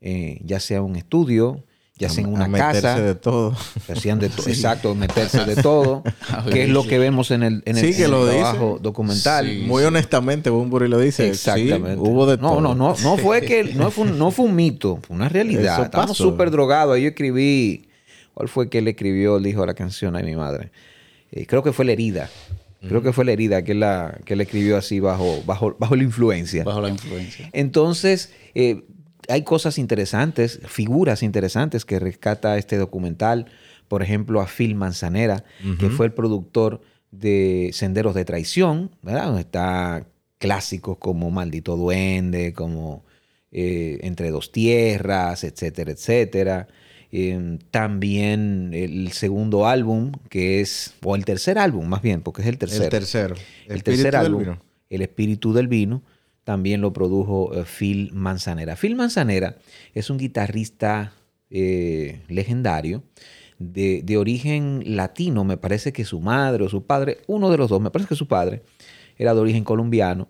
eh, 0.00 0.40
ya 0.44 0.60
sea 0.60 0.80
un 0.82 0.94
estudio, 0.94 1.64
ya 1.98 2.08
sea 2.08 2.22
en 2.22 2.30
A 2.30 2.32
una 2.34 2.48
meterse 2.48 2.82
casa. 2.82 3.00
de 3.00 3.14
todo. 3.14 3.56
Hacían 3.88 4.18
de 4.20 4.28
todo. 4.28 4.48
Exacto, 4.48 4.94
meterse 4.94 5.44
de 5.44 5.56
todo. 5.56 6.04
A 6.30 6.44
que 6.50 6.64
es 6.64 6.68
lo 6.68 6.86
que 6.86 6.98
vemos 6.98 7.30
en 7.30 7.42
el, 7.42 7.62
en 7.66 7.76
el, 7.76 7.84
Sí, 7.84 7.90
que 7.96 8.04
en 8.04 8.04
el 8.04 8.10
lo 8.12 8.26
dice. 8.26 8.38
trabajo 8.38 8.78
documental. 8.80 9.46
Sí. 9.46 9.64
Muy 9.66 9.82
honestamente, 9.82 10.50
Bunbury 10.50 10.88
lo 10.88 10.98
dice. 11.00 11.28
Exactamente. 11.28 11.96
Hubo 11.98 12.26
de 12.26 12.36
no, 12.36 12.50
todo. 12.50 12.60
no, 12.60 12.74
no, 12.74 12.94
no 13.02 13.16
fue 13.18 13.40
que 13.46 13.64
no 13.74 13.90
fue 13.90 14.04
un, 14.04 14.18
no 14.18 14.30
fue 14.30 14.46
un 14.46 14.54
mito, 14.54 15.00
fue 15.06 15.16
una 15.16 15.28
realidad. 15.28 15.84
Estamos 15.84 16.16
súper 16.16 16.50
drogados. 16.50 16.98
Yo 16.98 17.08
escribí, 17.08 17.88
¿cuál 18.34 18.48
fue 18.48 18.70
que 18.70 18.78
él 18.78 18.88
escribió, 18.88 19.36
el 19.38 19.46
hijo 19.46 19.62
de 19.62 19.66
la 19.66 19.74
canción 19.74 20.16
a 20.16 20.20
mi 20.20 20.36
madre? 20.36 20.70
Eh, 21.32 21.46
creo 21.46 21.62
que 21.62 21.72
fue 21.72 21.84
la 21.84 21.92
herida. 21.92 22.30
Creo 22.80 23.02
que 23.02 23.12
fue 23.12 23.24
la 23.24 23.32
herida 23.32 23.64
que 23.64 23.74
la, 23.74 24.20
que 24.24 24.34
él 24.34 24.40
escribió 24.40 24.76
así 24.76 25.00
bajo, 25.00 25.42
bajo, 25.44 25.74
bajo 25.80 25.96
la 25.96 26.04
influencia. 26.04 26.62
Bajo 26.62 26.80
la 26.80 26.90
influencia. 26.90 27.50
Entonces, 27.52 28.32
eh, 28.54 28.84
hay 29.28 29.42
cosas 29.42 29.78
interesantes, 29.78 30.60
figuras 30.66 31.22
interesantes 31.22 31.84
que 31.84 31.98
rescata 31.98 32.56
este 32.56 32.76
documental. 32.76 33.46
Por 33.86 34.02
ejemplo, 34.02 34.40
a 34.40 34.46
Phil 34.46 34.74
Manzanera, 34.74 35.44
que 35.78 35.88
fue 35.88 36.06
el 36.06 36.12
productor 36.12 36.80
de 37.10 37.70
Senderos 37.72 38.14
de 38.14 38.24
Traición, 38.24 38.90
¿verdad? 39.02 39.26
Donde 39.26 39.40
está 39.40 40.06
clásicos 40.38 40.98
como 40.98 41.30
Maldito 41.30 41.76
Duende, 41.76 42.52
como 42.52 43.04
eh, 43.50 43.98
Entre 44.02 44.30
Dos 44.30 44.52
Tierras, 44.52 45.44
etcétera, 45.44 45.92
etcétera. 45.92 46.68
Eh, 47.10 47.58
también 47.70 48.72
el 48.74 49.12
segundo 49.12 49.66
álbum, 49.66 50.12
que 50.28 50.60
es, 50.60 50.94
o 51.02 51.16
el 51.16 51.24
tercer 51.24 51.58
álbum 51.58 51.86
más 51.86 52.02
bien, 52.02 52.20
porque 52.20 52.42
es 52.42 52.48
el 52.48 52.58
tercero. 52.58 52.84
El 52.84 52.90
tercero. 52.90 53.34
El 53.66 53.76
Espíritu 53.76 54.02
tercer 54.02 54.16
álbum, 54.16 54.40
vino. 54.40 54.62
El 54.90 55.02
Espíritu 55.02 55.52
del 55.52 55.68
Vino, 55.68 56.02
también 56.48 56.80
lo 56.80 56.94
produjo 56.94 57.52
eh, 57.52 57.64
Phil 57.66 58.10
Manzanera. 58.14 58.74
Phil 58.74 58.96
Manzanera 58.96 59.56
es 59.92 60.08
un 60.08 60.16
guitarrista 60.16 61.12
eh, 61.50 62.22
legendario 62.28 63.02
de, 63.58 64.00
de 64.02 64.16
origen 64.16 64.82
latino. 64.96 65.44
Me 65.44 65.58
parece 65.58 65.92
que 65.92 66.06
su 66.06 66.20
madre 66.22 66.64
o 66.64 66.70
su 66.70 66.86
padre, 66.86 67.18
uno 67.26 67.50
de 67.50 67.58
los 67.58 67.68
dos, 67.68 67.82
me 67.82 67.90
parece 67.90 68.08
que 68.08 68.14
su 68.14 68.26
padre 68.28 68.62
era 69.18 69.34
de 69.34 69.40
origen 69.40 69.62
colombiano, 69.62 70.26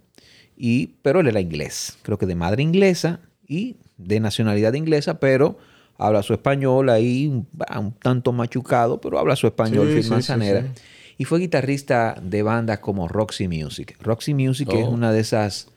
y, 0.57 0.89
pero 1.03 1.21
él 1.21 1.29
era 1.29 1.39
inglés. 1.41 1.97
Creo 2.03 2.19
que 2.19 2.27
de 2.27 2.35
madre 2.35 2.65
inglesa 2.65 3.21
y 3.47 3.77
de 3.97 4.19
nacionalidad 4.19 4.73
inglesa, 4.75 5.21
pero 5.21 5.57
habla 5.99 6.25
su 6.25 6.33
español 6.33 6.91
ahí 6.91 7.29
un, 7.29 7.47
un 7.79 7.93
tanto 7.93 8.33
machucado, 8.33 9.01
pero 9.01 9.21
habla 9.21 9.37
su 9.37 9.47
español 9.47 9.87
Sí, 9.87 9.95
Phil 9.95 10.03
sí, 10.03 10.11
Manzanera. 10.11 10.63
sí. 10.63 10.83
Y 11.19 11.25
fue 11.27 11.39
guitarrista 11.39 12.17
de 12.21 12.43
bandas 12.43 12.81
como 12.81 13.07
Roxy 13.07 13.47
Music. 13.47 13.97
Roxy 14.01 14.35
Music 14.35 14.69
es 14.73 14.85
Oh. 14.85 14.91
una 14.91 15.13
de 15.13 15.21
esas 15.21 15.69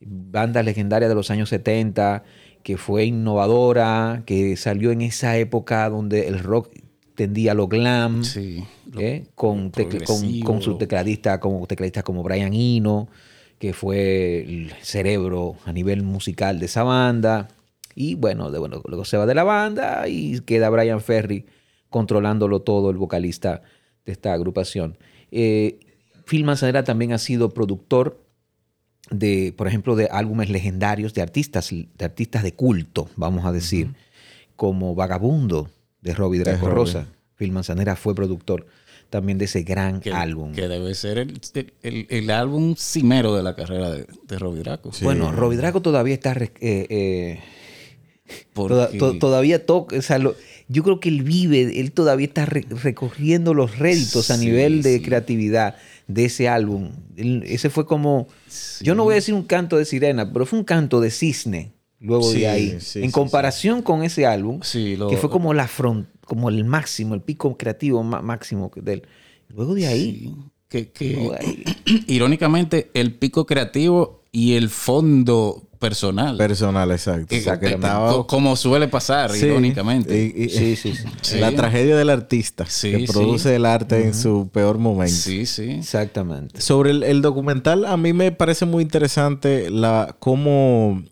bandas 0.00 0.64
legendarias 0.64 1.08
de 1.08 1.14
los 1.14 1.30
años 1.30 1.48
70 1.48 2.24
que 2.62 2.76
fue 2.76 3.04
innovadora, 3.04 4.22
que 4.26 4.56
salió 4.56 4.90
en 4.90 5.00
esa 5.02 5.36
época 5.38 5.88
donde 5.88 6.28
el 6.28 6.38
rock 6.40 6.70
tendía 7.14 7.52
a 7.52 7.54
lo 7.54 7.66
glam, 7.68 8.24
Sí. 8.24 8.64
Lo- 8.92 9.00
¿eh? 9.00 9.26
con, 9.34 9.72
lo 9.74 10.04
con, 10.04 10.40
con 10.40 10.62
su 10.62 10.76
tecladista 10.78 11.40
como 11.40 11.66
tecladista 11.66 12.02
como 12.02 12.22
Brian 12.22 12.52
Eno, 12.52 13.08
que 13.58 13.72
fue 13.72 14.40
el 14.42 14.72
cerebro 14.82 15.56
a 15.64 15.72
nivel 15.72 16.02
musical 16.02 16.58
de 16.60 16.66
esa 16.66 16.82
banda. 16.84 17.48
Y 17.94 18.14
bueno, 18.14 18.50
de, 18.50 18.58
bueno, 18.60 18.82
luego 18.86 19.04
se 19.04 19.16
va 19.16 19.26
de 19.26 19.34
la 19.34 19.42
banda 19.44 20.06
y 20.08 20.38
queda 20.40 20.70
Brian 20.70 21.00
Ferry 21.00 21.46
controlándolo 21.90 22.60
todo, 22.62 22.90
el 22.90 22.96
vocalista 22.98 23.62
de 24.04 24.12
esta 24.12 24.32
agrupación. 24.32 24.98
Eh, 25.32 25.80
Phil 26.26 26.44
Manzanera 26.44 26.84
también 26.84 27.12
ha 27.12 27.18
sido 27.18 27.50
productor 27.50 28.22
de, 29.10 29.54
por 29.56 29.66
ejemplo, 29.68 29.96
de 29.96 30.08
álbumes 30.10 30.50
legendarios 30.50 31.14
de 31.14 31.22
artistas, 31.22 31.70
de 31.70 32.04
artistas 32.04 32.42
de 32.42 32.52
culto, 32.52 33.08
vamos 33.16 33.44
a 33.44 33.52
decir, 33.52 33.90
como 34.56 34.94
Vagabundo 34.94 35.70
de 36.02 36.14
Robbie 36.14 36.40
Draco. 36.40 36.68
Rosa. 36.68 37.06
Phil 37.36 37.52
Manzanera 37.52 37.94
fue 37.96 38.14
productor 38.14 38.66
también 39.10 39.38
de 39.38 39.44
ese 39.46 39.62
gran 39.62 40.00
que, 40.00 40.12
álbum. 40.12 40.52
que 40.52 40.68
debe 40.68 40.94
ser 40.94 41.18
el, 41.18 41.40
el- 41.82 42.06
el 42.10 42.30
álbum 42.30 42.74
cimero 42.76 43.34
de 43.36 43.42
la 43.42 43.54
carrera 43.54 43.90
de, 43.90 44.06
de 44.26 44.38
Robbie 44.38 44.60
Draco. 44.62 44.92
Sí. 44.92 45.04
Bueno, 45.04 45.30
Robbie 45.32 45.56
Draco 45.56 45.80
todavía 45.80 46.14
está 46.14 46.32
eh, 46.32 46.50
eh, 46.60 47.40
Porque- 48.52 48.74
toda- 48.74 48.90
to- 48.90 49.18
todavía 49.18 49.64
toca, 49.64 49.96
o 49.96 50.02
sea, 50.02 50.18
lo- 50.18 50.34
yo 50.68 50.82
creo 50.82 51.00
que 51.00 51.08
él 51.08 51.22
vive, 51.22 51.80
él 51.80 51.92
todavía 51.92 52.26
está 52.26 52.44
re- 52.44 52.66
recorriendo 52.68 53.54
los 53.54 53.78
réditos 53.78 54.30
a 54.30 54.36
nivel 54.36 54.82
de 54.82 54.96
sí. 54.98 55.02
creatividad 55.02 55.76
de 56.08 56.24
ese 56.24 56.48
álbum. 56.48 56.90
Ese 57.16 57.70
fue 57.70 57.86
como, 57.86 58.26
yo 58.80 58.94
no 58.96 59.04
voy 59.04 59.12
a 59.12 59.14
decir 59.16 59.34
un 59.34 59.44
canto 59.44 59.76
de 59.76 59.84
sirena, 59.84 60.32
pero 60.32 60.44
fue 60.46 60.58
un 60.58 60.64
canto 60.64 61.00
de 61.00 61.10
cisne 61.10 61.72
luego 62.00 62.30
Sí, 62.32 62.40
de 62.40 62.48
ahí. 62.48 62.76
sí, 62.80 63.02
en 63.02 63.10
comparación 63.10 63.82
con 63.82 64.02
ese 64.02 64.24
álbum, 64.26 64.60
Sí, 64.62 64.96
lo- 64.96 65.08
que 65.08 65.16
fue 65.16 65.28
como 65.30 65.52
la 65.54 65.66
front, 65.68 66.08
como 66.24 66.48
el 66.48 66.64
máximo, 66.64 67.14
el 67.14 67.20
pico 67.22 67.56
creativo 67.56 68.02
má- 68.02 68.22
máximo 68.22 68.70
de 68.74 68.92
él. 68.94 69.02
Luego 69.48 69.74
de 69.74 69.86
ahí, 69.86 70.34
que- 70.68 70.90
luego 71.14 71.32
de 71.32 71.38
ahí, 71.38 71.64
irónicamente, 72.06 72.90
el 72.94 73.14
pico 73.14 73.46
creativo 73.46 74.22
y 74.32 74.54
el 74.54 74.68
fondo 74.68 75.67
personal. 75.78 76.36
Personal, 76.36 76.90
exacto. 76.90 77.26
Que- 77.28 77.38
estaba- 77.38 78.26
como 78.26 78.56
suele 78.56 78.88
pasar, 78.88 79.30
Sí, 79.32 79.46
irónicamente. 79.46 80.16
y- 80.36 80.44
y- 80.44 80.48
sí, 80.50 80.76
sí. 80.76 80.92
La 81.40 81.52
tragedia 81.52 81.96
del 81.96 82.10
artista 82.10 82.66
Sí, 82.66 82.90
que 82.92 83.06
sí. 83.06 83.12
produce 83.12 83.54
el 83.56 83.64
arte 83.66 84.04
en 84.04 84.14
su 84.14 84.48
peor 84.52 84.78
momento. 84.78 85.14
Sí, 85.14 85.46
sí. 85.46 85.70
exactamente. 85.78 86.60
Sobre 86.60 86.90
el, 86.90 87.02
el 87.02 87.22
documental, 87.22 87.84
a 87.84 87.96
mí 87.96 88.12
me 88.12 88.32
parece 88.32 88.66
muy 88.66 88.82
interesante 88.82 89.70
la 89.70 90.16
cómo 90.18 91.02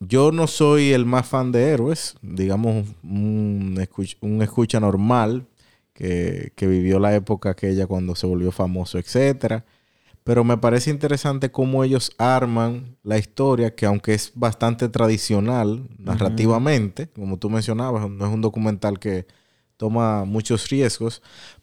yo 0.00 0.32
no 0.32 0.46
soy 0.46 0.92
el 0.92 1.06
más 1.06 1.26
fan 1.26 1.52
de 1.52 1.68
héroes, 1.70 2.16
digamos 2.22 2.86
un 3.04 3.76
escucha, 3.80 4.16
un 4.20 4.42
escucha 4.42 4.80
normal 4.80 5.46
que, 5.94 6.52
que 6.56 6.66
vivió 6.66 6.98
la 6.98 7.14
época 7.14 7.50
aquella 7.50 7.86
cuando 7.86 8.14
se 8.16 8.26
volvió 8.26 8.50
famoso, 8.50 8.98
etcétera. 8.98 9.64
Pero 10.24 10.44
me 10.44 10.56
parece 10.58 10.90
interesante 10.90 11.50
cómo 11.50 11.82
ellos 11.84 12.12
arman 12.18 12.96
la 13.02 13.18
historia, 13.18 13.74
que 13.74 13.86
aunque 13.86 14.14
es 14.14 14.32
bastante 14.34 14.88
tradicional 14.88 15.88
narrativamente, 15.98 17.08
como 17.08 17.38
tú 17.38 17.50
mencionabas, 17.50 18.08
no 18.08 18.26
es 18.26 18.32
un 18.32 18.40
documental 18.40 18.98
que 19.00 19.26
toma 19.76 20.24
muchos 20.24 20.68
riesgos, 20.68 21.22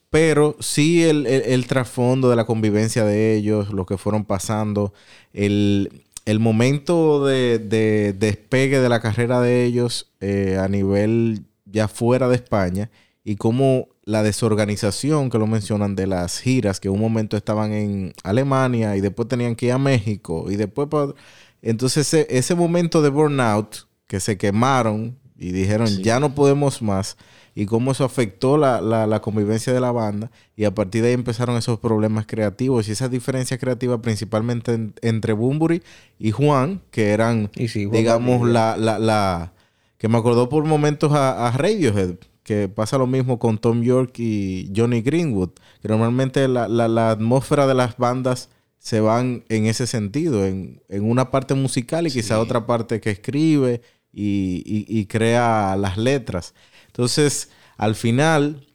pero 0.10 0.56
sí 0.60 1.04
el, 1.04 1.26
el- 1.28 1.44
el 1.44 1.68
trasfondo 1.68 2.30
de 2.30 2.36
la 2.36 2.46
convivencia 2.46 3.06
de 3.06 3.36
ellos, 3.36 3.72
lo 3.72 3.86
que 3.86 3.98
fueron 3.98 4.26
pasando, 4.26 4.94
el, 5.34 6.04
el 6.26 6.40
momento 6.40 7.26
de, 7.26 7.60
de 7.60 8.14
despegue 8.14 8.80
de 8.80 8.90
la 8.90 9.00
carrera 9.00 9.40
de 9.42 9.66
ellos 9.66 10.12
eh, 10.20 10.58
a 10.60 10.68
nivel 10.68 11.46
ya 11.66 11.88
fuera 11.88 12.28
de 12.28 12.36
España 12.36 12.90
y 13.24 13.36
cómo 13.36 13.88
la 14.10 14.24
desorganización 14.24 15.30
que 15.30 15.38
lo 15.38 15.48
mencionan 15.48 15.96
de 15.96 16.08
las 16.08 16.40
giras, 16.40 16.80
que 16.80 16.90
un 16.90 17.00
momento 17.00 17.38
estaban 17.38 17.72
en 17.74 18.14
Alemania 18.24 18.96
y 18.98 19.02
después 19.02 19.28
tenían 19.28 19.56
que 19.56 19.68
ir 19.68 19.72
a 19.74 19.78
México 19.78 20.46
y 20.50 20.56
después... 20.56 20.88
pa- 20.90 21.14
Entonces 21.62 22.08
ese, 22.14 22.28
ese 22.30 22.56
momento 22.56 23.02
de 23.02 23.10
burnout, 23.10 23.88
que 24.08 24.20
se 24.20 24.38
quemaron 24.38 25.18
y 25.38 25.52
dijeron 25.52 25.88
ya 26.04 26.20
no 26.20 26.34
podemos 26.36 26.82
más, 26.82 27.18
y 27.56 27.66
cómo 27.66 27.92
eso 27.92 28.04
afectó 28.04 28.58
la, 28.58 28.82
la- 28.82 29.06
la 29.08 29.22
convivencia 29.22 29.72
de 29.74 29.80
la 29.80 29.92
banda, 29.92 30.32
y 30.56 30.64
a 30.66 30.74
partir 30.74 31.02
de 31.02 31.10
ahí 31.10 31.14
empezaron 31.14 31.56
esos 31.58 31.80
problemas 31.80 32.26
creativos 32.26 32.88
y 32.88 32.92
esas 32.94 33.12
diferencias 33.12 33.60
creativas 33.60 34.00
principalmente 34.02 34.74
en- 34.74 34.94
entre 35.02 35.34
Bumburi 35.34 35.82
y 36.18 36.32
Juan, 36.32 36.82
que 36.92 37.10
eran, 37.12 37.52
sí, 37.68 37.86
Juan 37.86 37.98
digamos, 37.98 38.48
la, 38.50 38.76
la, 38.78 38.98
la- 39.00 39.54
que 39.98 40.08
me 40.08 40.18
acordó 40.18 40.48
por 40.50 40.64
momentos 40.66 41.12
a, 41.14 41.48
a 41.48 41.52
Radiohead, 41.52 42.16
que 42.50 42.68
pasa 42.68 42.98
lo 42.98 43.06
mismo 43.06 43.38
con 43.38 43.60
Tom 43.60 43.84
York 43.84 44.16
y 44.18 44.72
Johnny 44.76 45.02
Greenwood, 45.04 45.52
que 45.84 45.88
normalmente 45.88 46.48
la, 46.48 46.68
la- 46.68 46.88
la 46.88 47.12
atmósfera 47.12 47.68
de 47.68 47.76
las 47.76 47.96
bandas 47.98 48.50
se 48.80 49.02
van 49.02 49.44
en 49.50 49.68
ese 49.68 49.86
sentido, 49.86 50.48
en, 50.48 50.82
en 50.90 51.04
una 51.04 51.30
parte 51.30 51.54
musical 51.54 52.08
y 52.08 52.12
quizá 52.12 52.40
otra 52.40 52.66
parte 52.66 53.00
que 53.02 53.12
escribe 53.12 53.82
y, 54.12 54.64
y- 54.66 54.86
y 55.00 55.06
crea 55.06 55.76
las 55.78 56.00
letras. 56.00 56.56
Entonces, 56.88 57.52
al 57.78 57.94
final, 57.94 58.66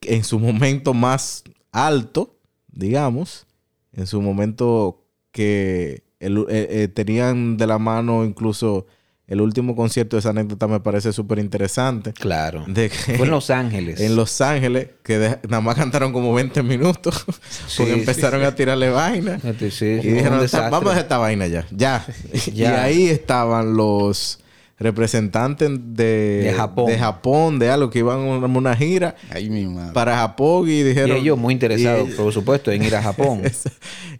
en 0.00 0.24
su 0.24 0.40
momento 0.40 0.92
más 0.92 1.44
alto, 1.70 2.36
digamos, 2.66 3.46
en 3.92 4.08
su 4.08 4.20
momento 4.22 5.06
que 5.30 6.02
el- 6.18 6.46
eh, 6.48 6.66
eh, 6.82 6.88
tenían 6.88 7.56
de 7.58 7.68
la 7.68 7.78
mano 7.78 8.24
incluso 8.24 8.86
el 9.30 9.40
último 9.40 9.74
concierto, 9.74 10.18
esa 10.18 10.30
anécdota 10.30 10.66
me 10.66 10.80
parece 10.80 11.12
súper 11.14 11.38
interesante. 11.38 12.12
Claro. 12.12 12.64
De 12.66 12.90
que 12.90 13.14
Fue 13.16 13.24
en 13.26 13.30
Los 13.30 13.48
Ángeles. 13.48 13.98
en 14.00 14.16
Los 14.16 14.40
Ángeles, 14.40 14.88
que 15.02 15.18
de- 15.18 15.38
nada 15.48 15.60
más 15.62 15.76
cantaron 15.76 16.12
como 16.12 16.34
20 16.34 16.62
minutos, 16.62 17.24
porque 17.24 17.40
Sí, 17.68 17.84
empezaron 17.90 18.42
a 18.44 18.54
tirarle 18.54 18.90
vaina. 18.90 19.38
Sí, 19.70 19.84
Y 19.86 20.08
dijeron, 20.08 20.40
vamos 20.52 20.54
a 20.54 20.80
dejar 20.80 20.98
esta 20.98 21.16
vaina 21.18 21.46
ya, 21.46 21.66
ya. 21.70 22.04
Y 22.52 22.64
ahí 22.64 23.06
estaban 23.06 23.74
los 23.74 24.40
representantes 24.80 25.70
de, 25.94 26.42
De 26.44 26.52
Japón. 26.56 26.86
de 26.86 26.98
Japón, 26.98 27.58
de 27.58 27.70
algo 27.70 27.90
que 27.90 27.98
iban 28.00 28.18
a 28.18 28.46
una, 28.46 28.74
gira 28.74 29.14
Ahí 29.30 29.50
mi 29.50 29.66
madre. 29.66 29.92
para 29.92 30.16
Japón 30.16 30.68
y 30.68 30.72
Y 30.72 30.82
dijeron... 30.82 31.16
ellos 31.18 31.38
muy 31.38 31.52
interesados, 31.54 32.08
y- 32.08 32.12
por 32.12 32.32
supuesto, 32.32 32.72
en 32.72 32.82
ir 32.82 32.96
a 32.96 33.02
Japón. 33.10 33.42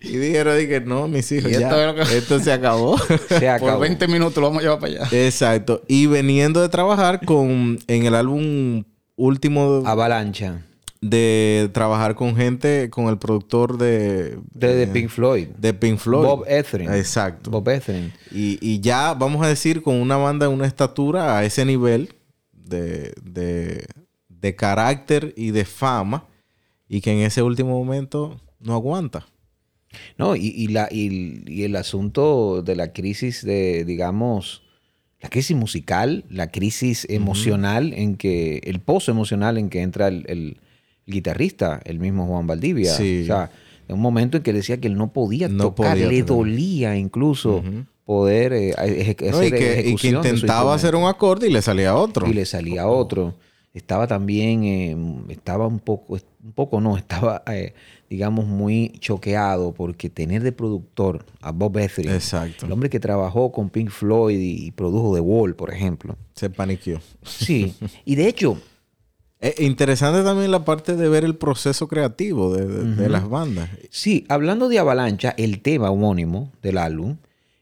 y 0.03 0.17
dijeron, 0.19 0.59
dije, 0.59 0.81
no, 0.83 1.09
mis 1.09 1.33
hijos, 1.33 1.51
Y 1.51 1.55
ya, 1.55 1.61
esto 1.63 1.81
es 1.81 1.87
lo 1.87 1.95
que- 2.05 2.19
esto 2.19 2.39
se 2.41 2.53
acabó. 2.53 2.97
Se 3.29 3.49
acabó. 3.49 3.71
Por 3.73 3.81
20 3.81 4.07
minutos 4.07 4.37
lo 4.37 4.43
vamos 4.49 4.61
a 4.61 4.63
llevar 4.63 4.79
para 4.81 5.05
allá. 5.05 5.09
Exacto. 5.27 5.83
Y 5.89 6.07
veniendo 6.07 6.61
de 6.61 6.69
trabajar 6.69 7.25
con 7.25 7.79
en 7.89 8.05
el 8.07 8.15
álbum 8.15 8.85
último 9.17 9.83
Avalancha. 9.87 10.63
De 11.01 11.71
trabajar 11.73 12.15
con 12.15 12.37
gente, 12.37 12.91
con 12.91 13.09
el 13.09 13.19
productor 13.19 13.79
de, 13.79 14.39
De, 14.53 14.75
de 14.75 14.87
Pink 14.87 15.09
Floyd. 15.09 15.49
de 15.49 15.73
Pink 15.73 15.99
Floyd. 15.99 16.27
Bob 16.27 16.45
Etherin. 16.47 16.93
Exacto. 16.93 17.51
Bob 17.51 17.69
Etherin. 17.69 18.13
Y, 18.31 18.59
y 18.61 18.81
ya, 18.81 19.15
vamos 19.15 19.45
a 19.45 19.49
decir, 19.49 19.83
con 19.83 19.95
una 19.95 20.17
banda 20.17 20.47
de 20.47 20.53
una 20.53 20.67
estatura 20.67 21.39
a 21.39 21.45
ese 21.45 21.65
nivel 21.65 22.15
de, 22.53 23.15
de, 23.23 23.87
de 24.29 24.57
carácter 24.57 25.33
y 25.37 25.53
de 25.53 25.65
fama, 25.65 26.27
y 26.89 27.01
que 27.01 27.13
en 27.13 27.21
ese 27.21 27.43
último 27.43 27.79
momento 27.83 28.39
no 28.59 28.75
aguanta. 28.75 29.27
No, 30.19 30.37
y, 30.37 30.49
y 30.49 30.69
la, 30.69 30.89
y, 30.91 31.43
y 31.47 31.65
el 31.65 31.77
asunto 31.77 32.63
de 32.63 32.77
la 32.77 32.93
crisis 32.93 33.45
de, 33.45 33.85
digamos, 33.85 34.63
la 35.21 35.29
crisis 35.31 35.57
musical, 35.57 36.25
la 36.29 36.51
crisis 36.51 37.07
emocional 37.09 37.93
en 37.95 38.17
que, 38.17 38.61
el 38.65 38.81
pozo 38.81 39.11
emocional 39.11 39.59
en 39.59 39.69
que 39.71 39.83
entra 39.83 40.09
el, 40.09 40.25
el 40.29 40.61
guitarrista, 41.11 41.81
el 41.85 41.99
mismo 41.99 42.27
Juan 42.27 42.47
Valdivia. 42.47 42.93
Sí. 42.95 43.23
O 43.23 43.27
sea, 43.27 43.51
en 43.89 43.97
un 43.97 44.01
momento 44.03 44.37
en 44.39 44.43
que 44.43 44.53
decía 44.53 44.81
que 44.81 44.89
él 44.89 44.97
no 44.97 45.13
podía 45.13 45.49
No 45.49 45.65
tocar, 45.65 45.93
podía 45.95 46.09
le 46.09 46.23
dolía 46.23 46.97
incluso 46.97 47.63
poder 48.05 48.53
eh, 48.53 48.75
eje- 48.77 49.31
¿no? 49.31 49.43
Y, 49.45 49.51
que, 49.51 49.85
y 49.89 49.95
que 49.97 50.09
intentaba 50.09 50.75
hacer 50.75 50.95
un 50.97 51.05
acorde 51.09 51.49
y 51.49 51.53
le 51.53 51.63
salía 51.63 51.95
otro. 51.97 52.27
y 52.27 52.33
le 52.33 52.45
salía 52.47 52.87
otro. 52.89 53.35
Estaba 53.73 54.09
también, 54.09 54.65
eh, 54.65 54.97
estaba 55.29 55.69
un 55.69 55.79
poco, 55.79 56.15
un 56.43 56.53
poco 56.53 56.81
no, 56.81 56.97
estaba, 56.97 57.45
eh, 57.53 57.73
digamos, 58.09 58.47
muy 58.47 58.91
choqueado 58.99 59.73
porque 59.73 60.11
tener 60.11 60.43
de 60.43 60.51
productor 60.51 61.25
a 61.41 61.53
Bob 61.53 61.79
Etheridge, 61.79 62.13
Exacto. 62.15 62.67
el 62.67 62.73
hombre 62.73 62.91
que 62.91 62.99
trabajó 62.99 63.53
con 63.53 63.71
Pink 63.71 63.91
Floyd 63.91 64.41
y, 64.41 64.67
y 64.67 64.71
produjo 64.73 65.15
The 65.15 65.21
Wall, 65.21 65.55
por 65.55 65.73
ejemplo. 65.73 66.17
Se 66.35 66.51
paniqueó. 66.51 66.99
Sí, 67.23 67.75
y 68.05 68.17
de 68.17 68.27
hecho, 68.27 68.59
Eh, 69.43 69.55
interesante 69.65 70.23
también 70.23 70.51
la 70.51 70.65
parte 70.65 70.97
de 70.97 71.09
ver 71.09 71.25
el 71.25 71.35
proceso 71.37 71.89
creativo 71.89 72.55
de, 72.55 72.67
de- 72.67 72.95
de 72.95 73.09
las 73.09 73.29
bandas. 73.29 73.71
sí, 73.91 74.27
hablando 74.29 74.69
de 74.69 74.79
Avalancha, 74.79 75.35
el 75.39 75.61
tema 75.63 75.91
homónimo 75.91 76.53
del 76.63 76.77
álbum, 76.79 77.17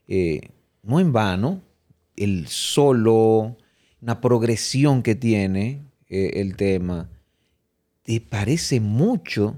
eh, 0.08 0.40
no 0.82 0.98
en 0.98 1.12
vano, 1.12 1.60
el 2.16 2.48
solo, 2.48 3.56
una 4.02 4.20
progresión 4.20 5.02
que 5.04 5.14
tiene 5.14 5.82
eh, 6.08 6.32
el 6.40 6.56
tema, 6.56 7.08
te 8.02 8.20
parece 8.20 8.80
mucho 8.80 9.54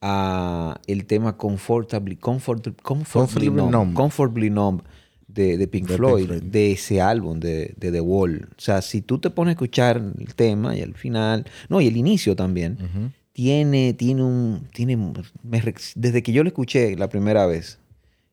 a 0.00 0.80
el 0.86 1.06
tema 1.06 1.36
Comfortably, 1.36 2.16
Comfort- 2.16 2.76
Comfortably, 2.82 3.48
Comfortably 3.48 3.50
Numb, 3.50 3.70
Numb. 3.72 3.94
Comfortably 3.94 4.50
Numb 4.50 4.82
de, 5.28 5.56
de 5.58 5.68
Pink, 5.68 5.88
Floyd, 5.88 6.30
de 6.42 6.72
ese 6.72 7.00
álbum 7.00 7.38
de, 7.38 7.74
de 7.76 7.92
The 7.92 8.00
Wall. 8.00 8.48
O 8.56 8.60
sea, 8.60 8.82
si 8.82 9.02
tú 9.02 9.18
te 9.18 9.30
pones 9.30 9.50
a 9.50 9.52
escuchar 9.52 10.02
el 10.18 10.34
tema 10.34 10.76
y 10.76 10.82
al 10.82 10.94
final, 10.94 11.44
no, 11.68 11.80
y 11.80 11.86
el 11.86 11.96
inicio 11.96 12.34
también, 12.34 13.12
tiene, 13.32 13.92
tiene 13.92 14.24
un, 14.24 14.66
tiene, 14.72 14.96
me 14.96 15.74
desde 15.94 16.22
que 16.22 16.32
yo 16.32 16.42
lo 16.42 16.48
escuché 16.48 16.96
la 16.96 17.08
primera 17.08 17.46
vez, 17.46 17.78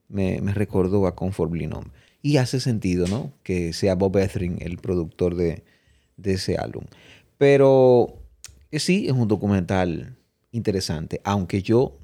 me, 0.08 0.42
me 0.42 0.54
recordó 0.54 1.06
a 1.06 1.16
Comfortably 1.16 1.68
Numb. 1.68 1.88
Y 2.22 2.38
hace 2.38 2.60
sentido, 2.60 3.08
¿no? 3.08 3.32
Que 3.44 3.72
sea 3.72 3.94
Bob 3.94 4.18
Etheridge 4.18 4.60
el 4.62 4.78
productor 4.78 5.36
de, 5.36 5.64
de 6.18 6.34
ese 6.34 6.58
álbum. 6.58 6.86
Pero 7.38 8.18
eh, 8.72 8.80
sí, 8.80 9.06
es 9.06 9.12
un 9.12 9.28
documental 9.28 10.18
interesante. 10.52 11.22
Aunque 11.24 11.62
yo 11.62 12.00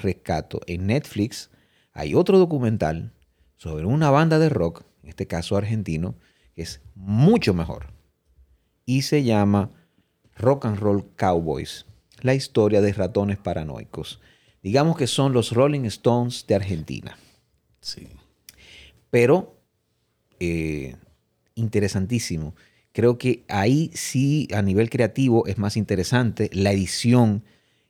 rescato 0.00 0.60
en 0.68 0.86
Netflix, 0.86 1.50
hay 1.92 2.14
otro 2.14 2.38
documental 2.38 3.12
sobre 3.56 3.86
una 3.86 4.10
banda 4.10 4.38
de 4.38 4.48
rock, 4.48 4.84
en 5.02 5.08
este 5.08 5.26
caso 5.26 5.56
argentino, 5.56 6.14
que 6.54 6.62
es 6.62 6.80
mucho 6.94 7.54
mejor. 7.54 7.92
Y 8.86 9.02
se 9.02 9.24
llama 9.24 9.70
Rock 10.36 10.66
and 10.66 10.78
Roll 10.78 11.04
Cowboys, 11.16 11.86
la 12.20 12.34
historia 12.34 12.80
de 12.80 12.92
ratones 12.92 13.38
paranoicos. 13.38 14.20
Digamos 14.62 14.96
que 14.96 15.06
son 15.06 15.32
los 15.32 15.52
Rolling 15.52 15.84
Stones 15.84 16.46
de 16.46 16.54
Argentina. 16.54 17.18
Sí. 17.80 18.08
Pero, 19.10 19.60
eh, 20.40 20.96
interesantísimo. 21.54 22.54
Creo 22.92 23.18
que 23.18 23.44
ahí 23.48 23.90
sí, 23.94 24.48
a 24.54 24.62
nivel 24.62 24.88
creativo, 24.88 25.46
es 25.46 25.58
más 25.58 25.76
interesante. 25.76 26.48
La 26.52 26.72
edición, 26.72 27.44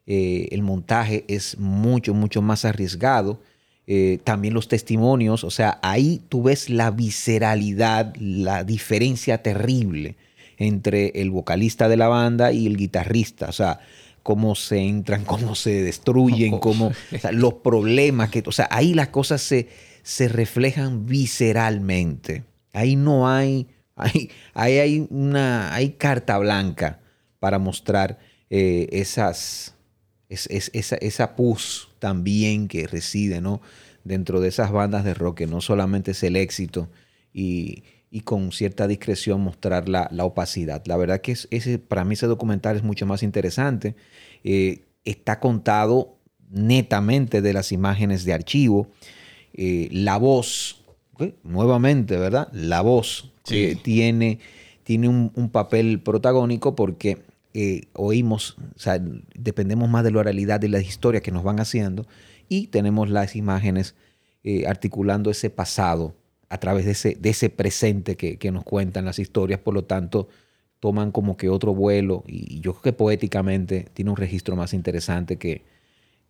eh, 0.06 0.48
el 0.50 0.62
montaje 0.62 1.24
es 1.28 1.58
mucho, 1.58 2.12
mucho 2.14 2.42
más 2.42 2.64
arriesgado. 2.64 3.40
Eh, 3.86 4.18
también 4.24 4.54
los 4.54 4.68
testimonios, 4.68 5.44
o 5.44 5.50
sea, 5.50 5.78
ahí 5.82 6.22
tú 6.30 6.42
ves 6.44 6.70
la 6.70 6.90
visceralidad, 6.90 8.14
la 8.18 8.64
diferencia 8.64 9.42
terrible 9.42 10.16
entre 10.56 11.08
el 11.20 11.30
vocalista 11.30 11.88
de 11.88 11.96
la 11.98 12.08
banda 12.08 12.52
y 12.52 12.66
el 12.66 12.76
guitarrista. 12.78 13.48
O 13.48 13.52
sea, 13.52 13.80
cómo 14.22 14.54
se 14.54 14.78
entran, 14.78 15.24
cómo 15.26 15.54
se 15.54 15.82
destruyen, 15.82 16.58
cómo, 16.58 16.92
o 17.14 17.18
sea, 17.18 17.30
los 17.32 17.54
problemas 17.54 18.30
que, 18.30 18.42
o 18.46 18.52
sea, 18.52 18.68
ahí 18.70 18.94
las 18.94 19.08
cosas 19.08 19.42
se, 19.42 19.68
se 20.02 20.28
reflejan 20.28 21.04
visceralmente. 21.06 22.44
Ahí 22.72 22.96
no 22.96 23.28
hay, 23.28 23.66
ahí, 23.96 24.30
ahí 24.54 24.78
hay 24.78 25.06
una, 25.10 25.74
hay 25.74 25.90
carta 25.90 26.38
blanca 26.38 27.00
para 27.38 27.58
mostrar 27.58 28.18
eh, 28.50 28.88
esas, 28.92 29.74
es- 30.28 30.46
es- 30.50 30.70
esa, 30.72 30.96
esa 30.96 31.36
pus 31.36 31.88
también 32.08 32.68
que 32.68 32.86
reside, 32.86 33.40
¿no? 33.40 33.62
Dentro 34.04 34.42
de 34.42 34.48
esas 34.48 34.70
bandas 34.70 35.04
de 35.04 35.14
rock, 35.14 35.38
que 35.38 35.46
no 35.46 35.62
solamente 35.62 36.10
es 36.10 36.22
el 36.22 36.36
éxito 36.36 36.90
y, 37.32 37.82
y 38.10 38.20
con 38.20 38.52
cierta 38.52 38.86
discreción 38.86 39.40
mostrar 39.40 39.88
la, 39.88 40.08
la 40.12 40.26
opacidad. 40.26 40.82
La 40.84 40.98
verdad 40.98 41.22
que 41.22 41.32
es, 41.32 41.48
ese, 41.50 41.78
para 41.78 42.04
mí 42.04 42.12
ese 42.12 42.26
documental 42.26 42.76
es 42.76 42.82
mucho 42.82 43.06
más 43.06 43.22
interesante. 43.22 43.96
Eh, 44.42 44.82
está 45.06 45.40
contado 45.40 46.18
netamente 46.50 47.40
de 47.40 47.54
las 47.54 47.72
imágenes 47.72 48.26
de 48.26 48.34
archivo. 48.34 48.88
Eh, 49.54 49.88
la 49.90 50.18
voz, 50.18 50.82
nuevamente, 51.42 52.18
¿verdad? 52.18 52.48
La 52.52 52.82
voz 52.82 53.30
Sí. 53.44 53.54
que 53.54 53.76
tiene, 53.76 54.38
tiene 54.82 55.08
un, 55.08 55.32
un 55.34 55.48
papel 55.48 56.00
protagónico 56.00 56.74
porque 56.74 57.22
eh, 57.54 57.82
oímos, 57.92 58.56
o 58.74 58.78
sea, 58.78 59.00
dependemos 59.34 59.88
más 59.88 60.02
de 60.02 60.10
la 60.10 60.18
oralidad 60.18 60.60
y 60.62 60.68
las 60.68 60.82
historias 60.84 61.22
que 61.22 61.30
nos 61.30 61.44
van 61.44 61.60
haciendo 61.60 62.04
y 62.48 62.66
tenemos 62.66 63.08
las 63.08 63.36
imágenes 63.36 63.94
eh, 64.42 64.66
articulando 64.66 65.30
ese 65.30 65.50
pasado 65.50 66.14
a 66.48 66.58
través 66.58 66.84
de 66.84 66.90
ese, 66.90 67.14
de 67.14 67.30
ese 67.30 67.50
presente 67.50 68.16
que, 68.16 68.38
que 68.38 68.50
nos 68.50 68.64
cuentan 68.64 69.04
las 69.04 69.18
historias, 69.18 69.60
por 69.60 69.72
lo 69.72 69.84
tanto 69.84 70.28
toman 70.80 71.12
como 71.12 71.36
que 71.36 71.48
otro 71.48 71.74
vuelo 71.74 72.24
y, 72.26 72.60
yo 72.60 72.72
creo 72.72 72.82
que 72.82 72.92
poéticamente 72.92 73.86
tiene 73.94 74.10
un 74.10 74.16
registro 74.16 74.56
más 74.56 74.74
interesante 74.74 75.36
que, 75.38 75.62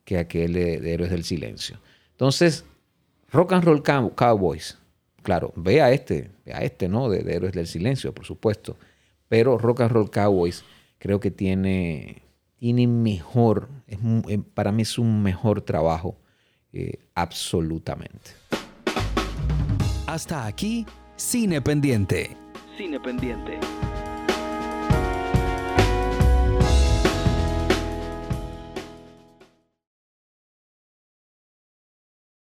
que 0.04 0.18
aquel 0.18 0.52
de, 0.52 0.78
de 0.78 0.92
Héroes 0.92 1.10
del 1.10 1.24
Silencio. 1.24 1.80
Entonces, 2.12 2.64
Rock 3.32 3.54
and 3.54 3.64
Roll 3.64 3.82
Cow- 3.82 4.14
Cowboys, 4.14 4.78
claro, 5.22 5.52
ve 5.56 5.80
a 5.82 5.90
este, 5.90 6.30
ve 6.44 6.52
a 6.52 6.58
este, 6.58 6.88
¿no? 6.88 7.08
De, 7.08 7.22
de 7.24 7.34
Héroes 7.34 7.54
del 7.54 7.66
Silencio, 7.66 8.14
por 8.14 8.26
supuesto, 8.26 8.76
pero 9.28 9.58
Rock 9.58 9.80
and 9.80 9.90
Roll 9.90 10.10
Cowboys 10.10 10.64
creo 11.04 11.20
que 11.20 11.30
tiene, 11.30 12.22
tiene 12.56 12.86
mejor, 12.86 13.68
es 13.86 13.98
eh, 14.26 14.38
para 14.54 14.72
mí 14.72 14.80
es 14.80 14.98
un 14.98 15.22
mejor 15.22 15.60
trabajo, 15.60 16.16
eh, 16.72 16.98
absolutamente. 17.14 18.30
Hasta 20.06 20.46
aquí, 20.46 20.86
Cine 21.16 21.60
Pendiente. 21.60 22.34
Cine 22.78 22.98
Pendiente. 22.98 23.60